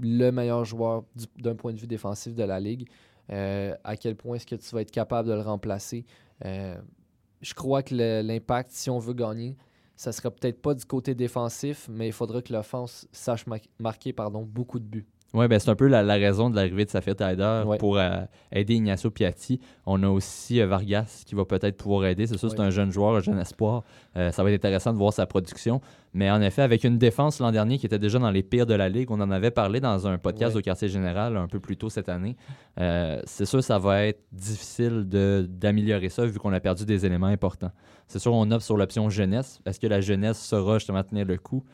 le 0.00 0.30
meilleur 0.30 0.64
joueur 0.64 1.04
du- 1.14 1.26
d'un 1.42 1.54
point 1.54 1.72
de 1.72 1.78
vue 1.78 1.86
défensif 1.86 2.34
de 2.34 2.44
la 2.44 2.58
Ligue. 2.60 2.88
Euh, 3.30 3.76
à 3.84 3.96
quel 3.96 4.16
point 4.16 4.36
est-ce 4.36 4.46
que 4.46 4.56
tu 4.56 4.74
vas 4.74 4.80
être 4.82 4.90
capable 4.90 5.28
de 5.28 5.34
le 5.34 5.40
remplacer? 5.40 6.04
Je 6.44 7.54
crois 7.54 7.82
que 7.82 7.94
le- 7.94 8.22
l'impact, 8.22 8.70
si 8.70 8.88
on 8.90 8.98
veut 8.98 9.14
gagner, 9.14 9.56
ça 9.96 10.12
sera 10.12 10.30
peut-être 10.30 10.60
pas 10.62 10.74
du 10.74 10.84
côté 10.84 11.14
défensif, 11.14 11.88
mais 11.90 12.08
il 12.08 12.12
faudra 12.12 12.40
que 12.42 12.52
l'offense 12.52 13.06
sache 13.12 13.46
ma- 13.46 13.58
marquer 13.78 14.12
beaucoup 14.12 14.78
de 14.80 14.84
buts. 14.84 15.06
Oui, 15.34 15.48
ben 15.48 15.58
c'est 15.58 15.70
un 15.70 15.74
peu 15.74 15.86
la, 15.86 16.02
la 16.02 16.14
raison 16.14 16.50
de 16.50 16.56
l'arrivée 16.56 16.84
de 16.84 16.90
Safir 16.90 17.16
Taider 17.16 17.62
Ouais. 17.64 17.78
pour 17.78 17.96
euh, 17.96 18.10
aider 18.52 18.74
Ignacio 18.74 19.10
Piatti. 19.10 19.60
On 19.86 20.02
a 20.02 20.08
aussi 20.08 20.60
euh, 20.60 20.66
Vargas 20.66 21.22
qui 21.24 21.34
va 21.34 21.46
peut-être 21.46 21.78
pouvoir 21.78 22.04
aider. 22.04 22.26
C'est 22.26 22.36
sûr, 22.36 22.50
c'est 22.50 22.60
un 22.60 22.68
jeune 22.68 22.92
joueur, 22.92 23.14
un 23.16 23.20
jeune 23.20 23.38
espoir. 23.38 23.82
Euh, 24.16 24.30
ça 24.30 24.42
va 24.42 24.50
être 24.50 24.56
intéressant 24.62 24.92
de 24.92 24.98
voir 24.98 25.12
sa 25.14 25.24
production. 25.24 25.80
Mais 26.12 26.30
en 26.30 26.42
effet, 26.42 26.60
avec 26.60 26.84
une 26.84 26.98
défense 26.98 27.40
l'an 27.40 27.50
dernier 27.50 27.78
qui 27.78 27.86
était 27.86 27.98
déjà 27.98 28.18
dans 28.18 28.30
les 28.30 28.42
pires 28.42 28.66
de 28.66 28.74
la 28.74 28.90
Ligue, 28.90 29.10
on 29.10 29.20
en 29.22 29.30
avait 29.30 29.50
parlé 29.50 29.80
dans 29.80 30.06
un 30.06 30.18
podcast 30.18 30.54
Ouais. 30.54 30.58
au 30.60 30.62
quartier 30.62 30.88
général 30.88 31.36
un 31.38 31.48
peu 31.48 31.60
plus 31.60 31.78
tôt 31.78 31.88
cette 31.88 32.10
année. 32.10 32.36
C'est 32.76 33.46
sûr, 33.46 33.64
ça 33.64 33.78
va 33.78 34.04
être 34.04 34.20
difficile 34.32 35.08
de- 35.08 35.46
d'améliorer 35.48 36.10
ça 36.10 36.26
vu 36.26 36.38
qu'on 36.38 36.52
a 36.52 36.60
perdu 36.60 36.84
des 36.84 37.06
éléments 37.06 37.26
importants. 37.28 37.70
C'est 38.06 38.18
sûr, 38.18 38.34
on 38.34 38.50
opte 38.50 38.64
sur 38.64 38.76
l'option 38.76 39.08
jeunesse. 39.08 39.60
Est-ce 39.64 39.80
que 39.80 39.86
la 39.86 40.02
jeunesse 40.02 40.38
saura 40.38 40.74
justement 40.78 41.02
tenir 41.02 41.24
le 41.24 41.38
coup? 41.38 41.64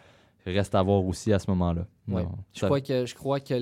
Reste 0.53 0.75
à 0.75 0.83
voir 0.83 1.05
aussi 1.05 1.33
à 1.33 1.39
ce 1.39 1.51
moment-là. 1.51 1.87
Ouais. 2.09 2.23
Non, 2.23 2.31
Je, 2.55 2.61
ça- 2.61 2.67
crois 2.67 2.81
que, 2.81 3.07
je 3.07 3.15
crois 3.15 3.41
que 3.41 3.55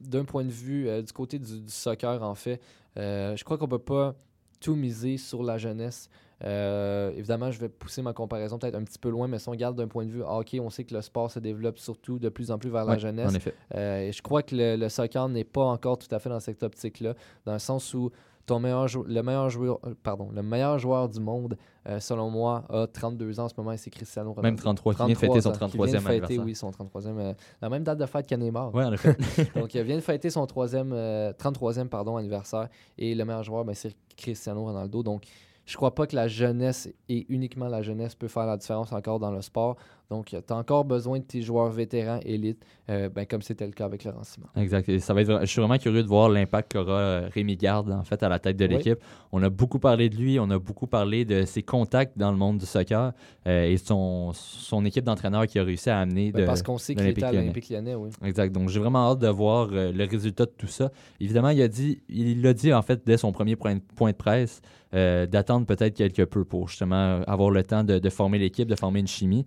d'un 0.00 0.24
point 0.24 0.44
de 0.44 0.50
vue 0.50 0.88
euh, 0.88 1.02
du 1.02 1.12
côté 1.12 1.38
du, 1.38 1.60
du 1.60 1.70
soccer, 1.70 2.22
en 2.22 2.34
fait, 2.34 2.60
euh, 2.96 3.36
je 3.36 3.44
crois 3.44 3.58
qu'on 3.58 3.68
peut 3.68 3.78
pas 3.78 4.14
tout 4.60 4.74
miser 4.74 5.16
sur 5.16 5.42
la 5.42 5.58
jeunesse. 5.58 6.08
Euh, 6.44 7.10
évidemment, 7.16 7.50
je 7.50 7.58
vais 7.58 7.68
pousser 7.68 8.00
ma 8.00 8.12
comparaison 8.12 8.58
peut-être 8.58 8.76
un 8.76 8.84
petit 8.84 8.98
peu 8.98 9.08
loin, 9.08 9.26
mais 9.26 9.38
si 9.40 9.48
on 9.48 9.52
regarde 9.52 9.76
d'un 9.76 9.88
point 9.88 10.04
de 10.04 10.10
vue 10.10 10.22
hockey, 10.22 10.60
on 10.60 10.70
sait 10.70 10.84
que 10.84 10.94
le 10.94 11.00
sport 11.02 11.30
se 11.30 11.40
développe 11.40 11.78
surtout 11.78 12.18
de 12.20 12.28
plus 12.28 12.50
en 12.52 12.58
plus 12.58 12.70
vers 12.70 12.84
la 12.84 12.96
jeunesse. 12.96 13.32
En 13.32 13.34
effet. 13.34 13.54
Et 13.74 14.12
je 14.12 14.22
crois 14.22 14.42
que 14.44 14.54
le, 14.54 14.76
le 14.76 14.88
soccer 14.88 15.28
n'est 15.28 15.42
pas 15.44 15.64
encore 15.64 15.98
tout 15.98 16.12
à 16.14 16.20
fait 16.20 16.28
dans 16.28 16.38
cette 16.40 16.62
optique-là, 16.62 17.14
dans 17.44 17.54
le 17.54 17.58
sens 17.58 17.92
où 17.94 18.10
ton 18.48 18.58
meilleur 18.58 18.86
le, 19.06 19.22
meilleur 19.22 19.50
joueur, 19.50 19.78
euh, 19.84 19.94
pardon, 20.02 20.30
le 20.32 20.42
meilleur 20.42 20.78
joueur 20.78 21.08
du 21.08 21.20
monde, 21.20 21.56
euh, 21.86 22.00
selon 22.00 22.30
moi, 22.30 22.64
a 22.70 22.86
32 22.86 23.38
ans 23.38 23.44
en 23.44 23.48
ce 23.48 23.54
moment 23.56 23.72
et 23.72 23.76
c'est 23.76 23.90
Cristiano 23.90 24.30
Ronaldo. 24.32 24.42
Même 24.42 24.56
33, 24.58 24.94
qui 24.94 24.96
vient 25.04 25.08
de 25.08 25.14
fêter 25.14 25.40
son 25.42 25.52
33 25.52 25.66
ans, 25.66 25.68
qui 25.68 25.76
vient 25.76 25.86
de 25.86 25.90
33e 25.90 26.00
fêter, 26.00 26.08
anniversaire. 26.08 26.44
oui, 26.44 26.54
son 26.54 26.70
33e. 26.70 27.18
euh, 27.18 27.34
la 27.60 27.68
même 27.68 27.84
date 27.84 27.98
de 27.98 28.06
fête 28.06 28.26
que 28.26 28.34
Neymar. 28.34 28.74
Oui, 28.74 28.84
en 28.84 28.92
effet. 28.92 29.16
Donc, 29.54 29.74
il 29.74 29.82
vient 29.82 29.96
de 29.96 30.00
fêter 30.00 30.30
son 30.30 30.46
troisième, 30.46 30.92
euh, 30.94 31.32
33e 31.34 31.88
pardon, 31.88 32.16
anniversaire. 32.16 32.68
Et 32.96 33.14
le 33.14 33.24
meilleur 33.24 33.42
joueur, 33.42 33.64
ben, 33.66 33.74
c'est 33.74 33.94
Cristiano 34.16 34.64
Ronaldo. 34.64 35.02
Donc, 35.02 35.24
je 35.66 35.76
crois 35.76 35.94
pas 35.94 36.06
que 36.06 36.16
la 36.16 36.28
jeunesse 36.28 36.88
et 37.10 37.26
uniquement 37.28 37.68
la 37.68 37.82
jeunesse 37.82 38.14
peut 38.14 38.28
faire 38.28 38.46
la 38.46 38.56
différence 38.56 38.90
encore 38.92 39.18
dans 39.18 39.30
le 39.30 39.42
sport. 39.42 39.76
Donc, 40.10 40.26
tu 40.28 40.36
as 40.36 40.56
encore 40.56 40.86
besoin 40.86 41.18
de 41.18 41.24
tes 41.24 41.42
joueurs 41.42 41.68
vétérans 41.70 42.18
élites, 42.24 42.64
euh, 42.88 43.10
ben, 43.10 43.26
comme 43.26 43.42
c'était 43.42 43.66
le 43.66 43.72
cas 43.72 43.84
avec 43.84 44.04
Laurent 44.04 44.24
Simon. 44.24 44.46
Exact. 44.56 44.88
Et 44.88 45.00
ça 45.00 45.12
va 45.12 45.20
être, 45.20 45.40
je 45.42 45.46
suis 45.46 45.60
vraiment 45.60 45.76
curieux 45.76 46.02
de 46.02 46.08
voir 46.08 46.30
l'impact 46.30 46.72
qu'aura 46.72 46.98
euh, 46.98 47.28
Rémi 47.34 47.56
Garde 47.56 47.90
en 47.92 48.04
fait 48.04 48.22
à 48.22 48.30
la 48.30 48.38
tête 48.38 48.56
de 48.56 48.64
Oui. 48.66 48.74
l'équipe. 48.74 48.98
On 49.32 49.42
a 49.42 49.50
beaucoup 49.50 49.78
parlé 49.78 50.08
de 50.08 50.16
lui, 50.16 50.40
on 50.40 50.48
a 50.48 50.58
beaucoup 50.58 50.86
parlé 50.86 51.26
de 51.26 51.44
ses 51.44 51.62
contacts 51.62 52.16
dans 52.16 52.30
le 52.30 52.38
monde 52.38 52.56
du 52.56 52.64
soccer 52.64 53.12
euh, 53.46 53.64
et 53.64 53.76
son, 53.76 54.32
son 54.32 54.82
équipe 54.86 55.04
d'entraîneurs 55.04 55.46
qui 55.46 55.58
a 55.58 55.62
réussi 55.64 55.90
à 55.90 55.98
amener 56.00 56.32
Ben, 56.32 56.40
de, 56.40 56.46
parce 56.46 56.62
qu'on 56.62 56.78
sait 56.78 56.94
qu'il 56.94 57.06
était 57.06 57.24
à 57.24 57.32
l'Olympique 57.32 57.68
Lyonnais, 57.68 57.94
oui. 57.94 58.08
Exact. 58.24 58.50
Donc, 58.54 58.70
j'ai 58.70 58.80
vraiment 58.80 59.10
hâte 59.10 59.18
de 59.18 59.28
voir 59.28 59.68
euh, 59.72 59.92
le 59.92 60.04
résultat 60.04 60.46
de 60.46 60.52
tout 60.56 60.66
ça. 60.68 60.90
Évidemment, 61.20 61.50
il 61.50 61.60
a 61.60 61.68
dit, 61.68 62.00
il 62.08 62.40
l'a 62.40 62.54
dit 62.54 62.72
en 62.72 62.80
fait 62.80 63.02
dès 63.04 63.18
son 63.18 63.30
premier 63.32 63.56
point, 63.56 63.76
point 63.94 64.12
de 64.12 64.16
presse, 64.16 64.62
euh, 64.94 65.26
d'attendre 65.26 65.66
peut-être 65.66 65.92
quelque 65.94 66.22
peu 66.22 66.46
pour 66.46 66.68
justement 66.68 67.20
avoir 67.26 67.50
le 67.50 67.62
temps 67.62 67.84
de, 67.84 67.98
de 67.98 68.08
former 68.08 68.38
l'équipe, 68.38 68.66
de 68.66 68.74
former 68.74 69.00
une 69.00 69.06
chimie. 69.06 69.44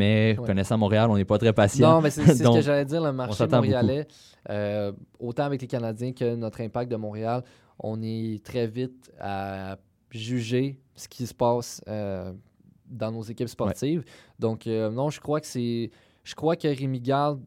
Mais 0.00 0.36
Ouais. 0.38 0.46
connaissant 0.46 0.78
Montréal, 0.78 1.10
on 1.10 1.16
n'est 1.16 1.24
pas 1.24 1.38
très 1.38 1.52
patient. 1.52 1.94
Non, 1.94 2.00
mais 2.00 2.10
c'est 2.10 2.24
ce 2.34 2.42
que 2.42 2.60
j'allais 2.60 2.84
dire. 2.84 3.02
Le 3.02 3.12
marché 3.12 3.46
montréalais, 3.46 4.06
euh, 4.48 4.92
autant 5.18 5.44
avec 5.44 5.60
les 5.60 5.68
Canadiens 5.68 6.12
que 6.12 6.34
notre 6.34 6.60
impact 6.60 6.90
de 6.90 6.96
Montréal, 6.96 7.42
on 7.78 8.00
est 8.02 8.44
très 8.44 8.66
vite 8.66 9.10
à 9.20 9.76
juger 10.10 10.80
ce 10.94 11.06
qui 11.08 11.26
se 11.26 11.34
passe 11.34 11.80
euh, 11.88 12.32
dans 12.86 13.12
nos 13.12 13.22
équipes 13.22 13.48
sportives. 13.48 14.04
Donc, 14.38 14.66
euh, 14.66 14.90
non, 14.90 15.10
je 15.10 15.20
crois 15.20 15.40
que 15.40 15.46
c'est. 15.46 15.90
Je 16.24 16.34
crois 16.34 16.56
que 16.56 16.68
Rémi 16.68 17.00
Garde 17.00 17.40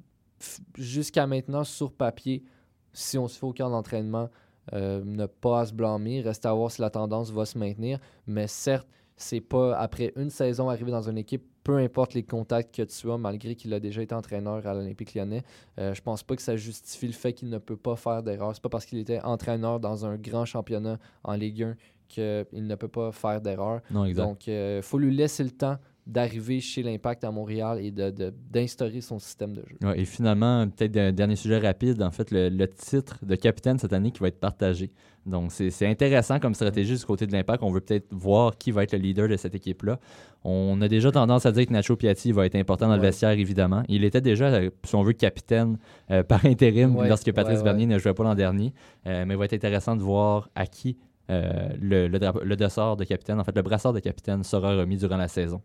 jusqu'à 0.77 1.25
maintenant, 1.27 1.63
sur 1.63 1.91
papier, 1.91 2.43
si 2.91 3.17
on 3.17 3.27
se 3.27 3.37
fait 3.39 3.45
au 3.45 3.53
camp 3.53 3.69
d'entraînement, 3.69 4.29
euh, 4.73 5.01
ne 5.05 5.25
pas 5.25 5.61
à 5.61 5.65
se 5.65 5.73
blâmer, 5.73 6.21
reste 6.21 6.45
à 6.45 6.53
voir 6.53 6.71
si 6.71 6.81
la 6.81 6.89
tendance 6.89 7.31
va 7.31 7.45
se 7.45 7.57
maintenir. 7.57 7.99
Mais 8.27 8.47
certes, 8.47 8.87
c'est 9.15 9.41
pas 9.41 9.77
après 9.77 10.11
une 10.15 10.29
saison 10.29 10.69
arrivé 10.69 10.91
dans 10.91 11.07
une 11.09 11.17
équipe, 11.17 11.43
peu 11.63 11.78
importe 11.78 12.13
les 12.13 12.23
contacts 12.23 12.76
que 12.76 12.82
tu 12.82 13.12
as, 13.12 13.17
malgré 13.17 13.56
qu'il 13.56 13.73
a 13.73 13.80
déjà 13.80 14.02
été 14.02 14.13
entraîneur 14.13 14.65
à 14.67 14.73
l'Olympique 14.73 15.13
lyonnais, 15.13 15.43
euh, 15.80 15.93
je 15.93 16.02
pense 16.02 16.23
pas 16.23 16.36
que 16.36 16.41
ça 16.41 16.56
justifie 16.56 17.08
le 17.08 17.13
fait 17.13 17.34
qu'il 17.34 17.49
ne 17.49 17.58
peut 17.58 17.78
pas 17.78 17.95
faire 17.95 18.21
d'erreur. 18.21 18.52
C'est 18.54 18.62
pas 18.62 18.69
parce 18.69 18.86
qu'il 18.86 18.99
était 18.99 19.21
entraîneur 19.21 19.80
dans 19.80 20.06
un 20.06 20.17
grand 20.17 20.45
championnat 20.45 20.99
en 21.23 21.34
Ligue 21.34 21.63
1 21.63 21.76
qu'il 22.10 22.67
ne 22.67 22.76
peut 22.76 22.88
pas 22.88 23.12
faire 23.12 23.41
d'erreur. 23.41 23.82
Donc, 24.13 24.47
il 24.47 24.54
euh, 24.54 24.82
faut 24.82 24.99
lui 24.99 25.15
laisser 25.15 25.43
le 25.43 25.52
temps 25.52 25.78
d'arriver 26.05 26.59
chez 26.59 26.83
l'Impact 26.83 27.23
à 27.23 27.31
Montréal 27.31 27.79
et 27.81 27.91
d'instaurer 27.91 28.97
de, 28.97 29.01
son 29.01 29.19
système 29.19 29.53
de 29.53 29.63
jeu. 29.65 29.77
et 29.95 30.05
finalement, 30.05 30.67
peut-être 30.67 30.97
un 30.97 31.11
dernier 31.13 31.37
sujet 31.37 31.59
rapide, 31.59 32.01
en 32.01 32.11
fait, 32.11 32.29
le, 32.31 32.65
titre 32.67 33.19
de 33.23 33.35
capitaine 33.35 33.79
cette 33.79 33.93
année 33.93 34.11
qui 34.11 34.19
va 34.19 34.27
être 34.27 34.39
partagé. 34.39 34.91
Donc, 35.25 35.51
c'est 35.51 35.87
intéressant 35.87 36.39
comme 36.39 36.53
stratégie 36.53 36.97
du 36.97 37.05
côté 37.05 37.25
de 37.25 37.31
l'Impact. 37.31 37.63
On 37.63 37.71
veut 37.71 37.79
peut-être 37.79 38.13
voir 38.13 38.57
qui 38.57 38.71
va 38.71 38.83
être 38.83 38.91
le 38.91 38.99
leader 38.99 39.29
de 39.29 39.37
cette 39.37 39.55
équipe-là. 39.55 39.97
On 40.43 40.81
a 40.81 40.89
déjà 40.89 41.09
tendance 41.11 41.45
à 41.45 41.53
dire 41.53 41.65
que 41.65 41.71
Nacho 41.71 41.95
Piatti 41.95 42.33
va 42.33 42.45
être 42.45 42.55
important 42.55 42.89
dans 42.89 42.97
le 42.97 43.01
vestiaire, 43.01 43.31
évidemment. 43.31 43.83
Il 43.87 44.03
était 44.03 44.19
déjà, 44.19 44.47
euh, 44.47 44.69
si 44.83 44.95
on 44.95 45.03
veut, 45.03 45.13
capitaine 45.13 45.77
euh, 46.11 46.23
par 46.23 46.45
intérim 46.45 47.01
lorsque 47.07 47.31
Patrice 47.31 47.63
Bernier 47.63 47.85
ne 47.85 47.97
jouait 47.97 48.13
pas 48.13 48.23
l'an 48.23 48.35
dernier. 48.35 48.73
Euh, 49.07 49.23
mais 49.25 49.35
il 49.35 49.37
va 49.37 49.45
être 49.45 49.53
intéressant 49.53 49.95
de 49.95 50.01
voir 50.01 50.49
à 50.55 50.67
qui 50.67 50.97
le, 51.29 52.07
le, 52.07 52.17
le, 52.17 52.55
de 52.55 53.03
capitaine, 53.03 53.39
en 53.39 53.43
fait, 53.43 53.55
le 53.55 53.62
brassard 53.62 53.93
de 53.93 53.99
capitaine 53.99 54.43
sera 54.43 54.75
remis 54.75 54.97
durant 54.97 55.17
la 55.17 55.27
saison 55.27 55.62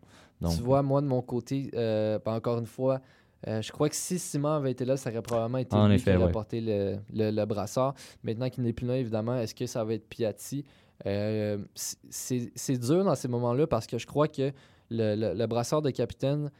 tu 0.47 0.61
vois, 0.61 0.81
moi, 0.81 1.01
de 1.01 1.07
mon 1.07 1.21
côté, 1.21 1.69
euh, 1.73 2.19
ben, 2.23 2.33
encore 2.33 2.59
une 2.59 2.65
fois, 2.65 3.01
euh, 3.47 3.61
je 3.61 3.71
crois 3.71 3.89
que 3.89 3.95
si 3.95 4.19
Simon 4.19 4.49
avait 4.49 4.71
été 4.71 4.85
là, 4.85 4.97
ça 4.97 5.09
aurait 5.09 5.21
probablement 5.21 5.57
été 5.57 5.75
lui 5.75 6.01
qui 6.01 6.15
aurait 6.15 6.31
porté 6.31 6.61
le, 6.61 6.99
le, 7.13 7.45
brassard. 7.45 7.93
Maintenant 8.23 8.49
qu'il 8.49 8.63
n'est 8.63 8.73
plus 8.73 8.87
là, 8.87 8.97
évidemment, 8.97 9.37
est-ce 9.37 9.55
que 9.55 9.65
ça 9.65 9.83
va 9.83 9.93
être 9.93 10.07
Piatti? 10.07 10.65
Euh, 11.05 11.57
c'est 11.73 12.77
dur 12.77 13.03
dans 13.05 13.15
ces 13.15 13.29
moments-là 13.29 13.67
parce 13.67 13.87
que 13.87 13.97
je 13.97 14.05
crois 14.05 14.27
que 14.27 14.51
le, 14.89 15.33
le 15.33 15.47
brassard 15.47 15.81
de 15.81 15.91
capitaine 15.91 16.51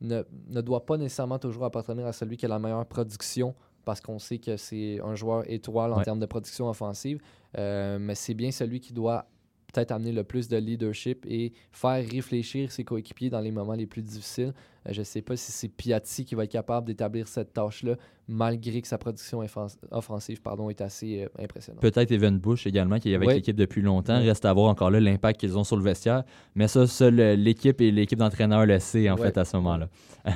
ne, 0.00 0.22
ne, 0.48 0.60
doit 0.60 0.84
pas 0.84 0.98
nécessairement 0.98 1.38
toujours 1.38 1.64
appartenir 1.64 2.06
à 2.06 2.12
celui 2.12 2.36
qui 2.36 2.44
a 2.44 2.48
la 2.48 2.58
meilleure 2.58 2.84
production 2.86 3.54
parce 3.88 4.02
qu'on 4.02 4.18
sait 4.18 4.36
que 4.36 4.58
c'est 4.58 5.00
un 5.02 5.14
joueur 5.14 5.50
étoile 5.50 5.94
en 5.94 6.02
termes 6.02 6.20
de 6.20 6.26
production 6.26 6.68
offensive, 6.68 7.20
mais 7.56 8.14
c'est 8.14 8.34
bien 8.34 8.50
celui 8.50 8.80
qui 8.80 8.92
doit 8.92 9.26
peut-être 9.72 9.92
amener 9.92 10.12
le 10.12 10.24
plus 10.24 10.48
de 10.48 10.56
leadership 10.56 11.24
et 11.28 11.52
faire 11.72 12.04
réfléchir 12.06 12.72
ses 12.72 12.84
coéquipiers 12.84 13.30
dans 13.30 13.40
les 13.40 13.50
moments 13.50 13.74
les 13.74 13.86
plus 13.86 14.02
difficiles. 14.02 14.54
Euh, 14.86 14.92
je 14.92 15.00
ne 15.00 15.04
sais 15.04 15.20
pas 15.20 15.36
si 15.36 15.52
c'est 15.52 15.68
Piatti 15.68 16.24
qui 16.24 16.34
va 16.34 16.44
être 16.44 16.52
capable 16.52 16.86
d'établir 16.86 17.28
cette 17.28 17.52
tâche-là, 17.52 17.96
malgré 18.26 18.80
que 18.80 18.88
sa 18.88 18.96
production 18.96 19.44
offensive 19.90 20.40
pardon, 20.40 20.70
est 20.70 20.80
assez 20.80 21.24
euh, 21.24 21.42
impressionnante. 21.42 21.82
Peut-être 21.82 22.10
Evan 22.10 22.38
Bush 22.38 22.66
également, 22.66 22.98
qui 22.98 23.12
est 23.12 23.14
avec 23.14 23.28
l'équipe 23.28 23.56
depuis 23.56 23.82
longtemps. 23.82 24.18
Reste 24.18 24.44
à 24.44 24.52
voir 24.52 24.70
encore 24.70 24.90
là 24.90 25.00
l'impact 25.00 25.40
qu'ils 25.40 25.58
ont 25.58 25.64
sur 25.64 25.76
le 25.76 25.82
vestiaire. 25.82 26.24
Mais 26.54 26.68
ça, 26.68 26.86
seule 26.86 27.16
l'équipe 27.16 27.80
et 27.80 27.90
l'équipe 27.90 28.18
d'entraîneurs 28.18 28.64
le 28.64 28.78
sait 28.78 29.10
en 29.10 29.16
fait 29.16 29.36
à 29.36 29.44
ce 29.44 29.56
moment-là. 29.58 29.88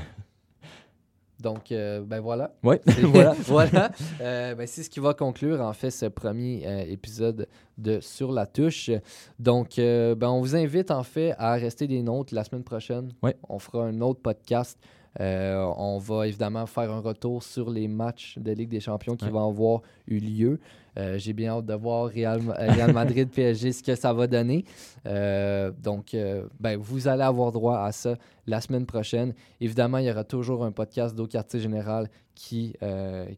Donc, 1.42 1.72
euh, 1.72 2.00
ben 2.02 2.20
voilà. 2.20 2.52
Oui, 2.62 2.76
voilà. 3.02 3.34
voilà. 3.46 3.90
Euh, 4.20 4.54
ben, 4.54 4.66
c'est 4.66 4.84
ce 4.84 4.90
qui 4.90 5.00
va 5.00 5.12
conclure, 5.12 5.60
en 5.60 5.72
fait, 5.72 5.90
ce 5.90 6.06
premier 6.06 6.62
euh, 6.64 6.84
épisode 6.86 7.48
de 7.76 7.98
Sur 8.00 8.30
la 8.30 8.46
touche. 8.46 8.90
Donc, 9.38 9.72
ben, 9.76 10.28
on 10.28 10.40
vous 10.40 10.54
invite, 10.54 10.90
en 10.90 11.02
fait, 11.02 11.34
à 11.38 11.54
rester 11.54 11.88
des 11.88 12.02
nôtres 12.02 12.32
la 12.32 12.44
semaine 12.44 12.62
prochaine. 12.62 13.12
Oui. 13.22 13.32
On 13.48 13.58
fera 13.58 13.84
un 13.84 14.00
autre 14.00 14.20
podcast. 14.20 14.78
On 15.18 15.98
va 15.98 16.26
évidemment 16.26 16.66
faire 16.66 16.90
un 16.90 17.00
retour 17.00 17.42
sur 17.42 17.70
les 17.70 17.88
matchs 17.88 18.38
de 18.38 18.52
Ligue 18.52 18.70
des 18.70 18.80
Champions 18.80 19.16
qui 19.16 19.28
vont 19.28 19.48
avoir 19.48 19.82
eu 20.06 20.18
lieu. 20.18 20.60
Euh, 20.98 21.16
j'ai 21.18 21.32
bien 21.32 21.52
hâte 21.52 21.66
de 21.66 21.74
voir 21.74 22.06
Real, 22.06 22.40
Real 22.50 22.92
Madrid 22.92 23.30
PSG 23.34 23.72
ce 23.72 23.82
que 23.82 23.94
ça 23.94 24.12
va 24.12 24.26
donner. 24.26 24.64
Euh, 25.06 25.70
donc, 25.70 26.14
euh, 26.14 26.46
ben, 26.60 26.76
vous 26.78 27.08
allez 27.08 27.22
avoir 27.22 27.52
droit 27.52 27.78
à 27.78 27.92
ça 27.92 28.16
la 28.46 28.60
semaine 28.60 28.86
prochaine. 28.86 29.34
Évidemment, 29.60 29.98
il 29.98 30.06
y 30.06 30.10
aura 30.10 30.24
toujours 30.24 30.64
un 30.64 30.72
podcast 30.72 31.14
d'au 31.14 31.26
quartier 31.26 31.60
général 31.60 32.08
qui, 32.34 32.74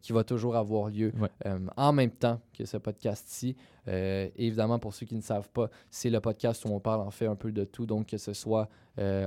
qui 0.01 0.13
va 0.13 0.23
toujours 0.23 0.55
avoir 0.55 0.89
lieu 0.89 1.13
en 1.77 1.93
même 1.93 2.13
temps 2.13 2.41
que 2.57 2.65
ce 2.65 2.77
podcast-ci. 2.77 3.57
évidemment, 3.87 4.79
pour 4.79 4.95
ceux 4.95 5.05
qui 5.05 5.17
ne 5.17 5.21
savent 5.21 5.49
pas, 5.51 5.69
c'est 5.91 6.11
le 6.11 6.21
podcast 6.21 6.65
où 6.65 6.69
on 6.69 6.79
parle 6.79 7.01
en 7.01 7.11
fait 7.11 7.27
un 7.27 7.35
peu 7.35 7.51
de 7.51 7.65
tout, 7.65 7.87
donc 7.87 8.07
que 8.07 8.19
ce 8.19 8.33
soit 8.33 8.69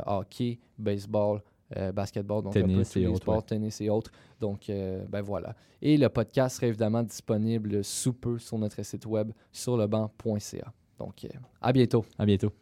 hockey, 0.06 0.58
baseball, 0.80 1.42
euh, 1.76 1.92
basketball, 1.92 2.44
donc 2.44 2.54
tennis 2.54 2.96
et 2.96 3.08
autres, 3.08 3.42
tennis 3.46 3.82
et 3.82 3.90
autres. 3.90 4.12
Donc, 4.40 4.70
euh, 4.70 5.04
ben 5.10 5.22
voilà. 5.22 5.54
Et 5.82 5.98
le 5.98 6.08
podcast 6.08 6.56
sera 6.56 6.68
évidemment 6.68 7.04
disponible 7.04 7.84
sous 7.84 8.14
peu 8.14 8.40
sur 8.40 8.58
notre 8.58 8.82
site 8.84 9.06
web 9.06 9.32
sur 9.52 9.76
lebanc.ca. 9.76 10.74
Donc, 10.98 11.26
euh, 11.26 11.30
à 11.62 11.74
bientôt. 11.74 12.06
À 12.18 12.26
bientôt. 12.26 12.54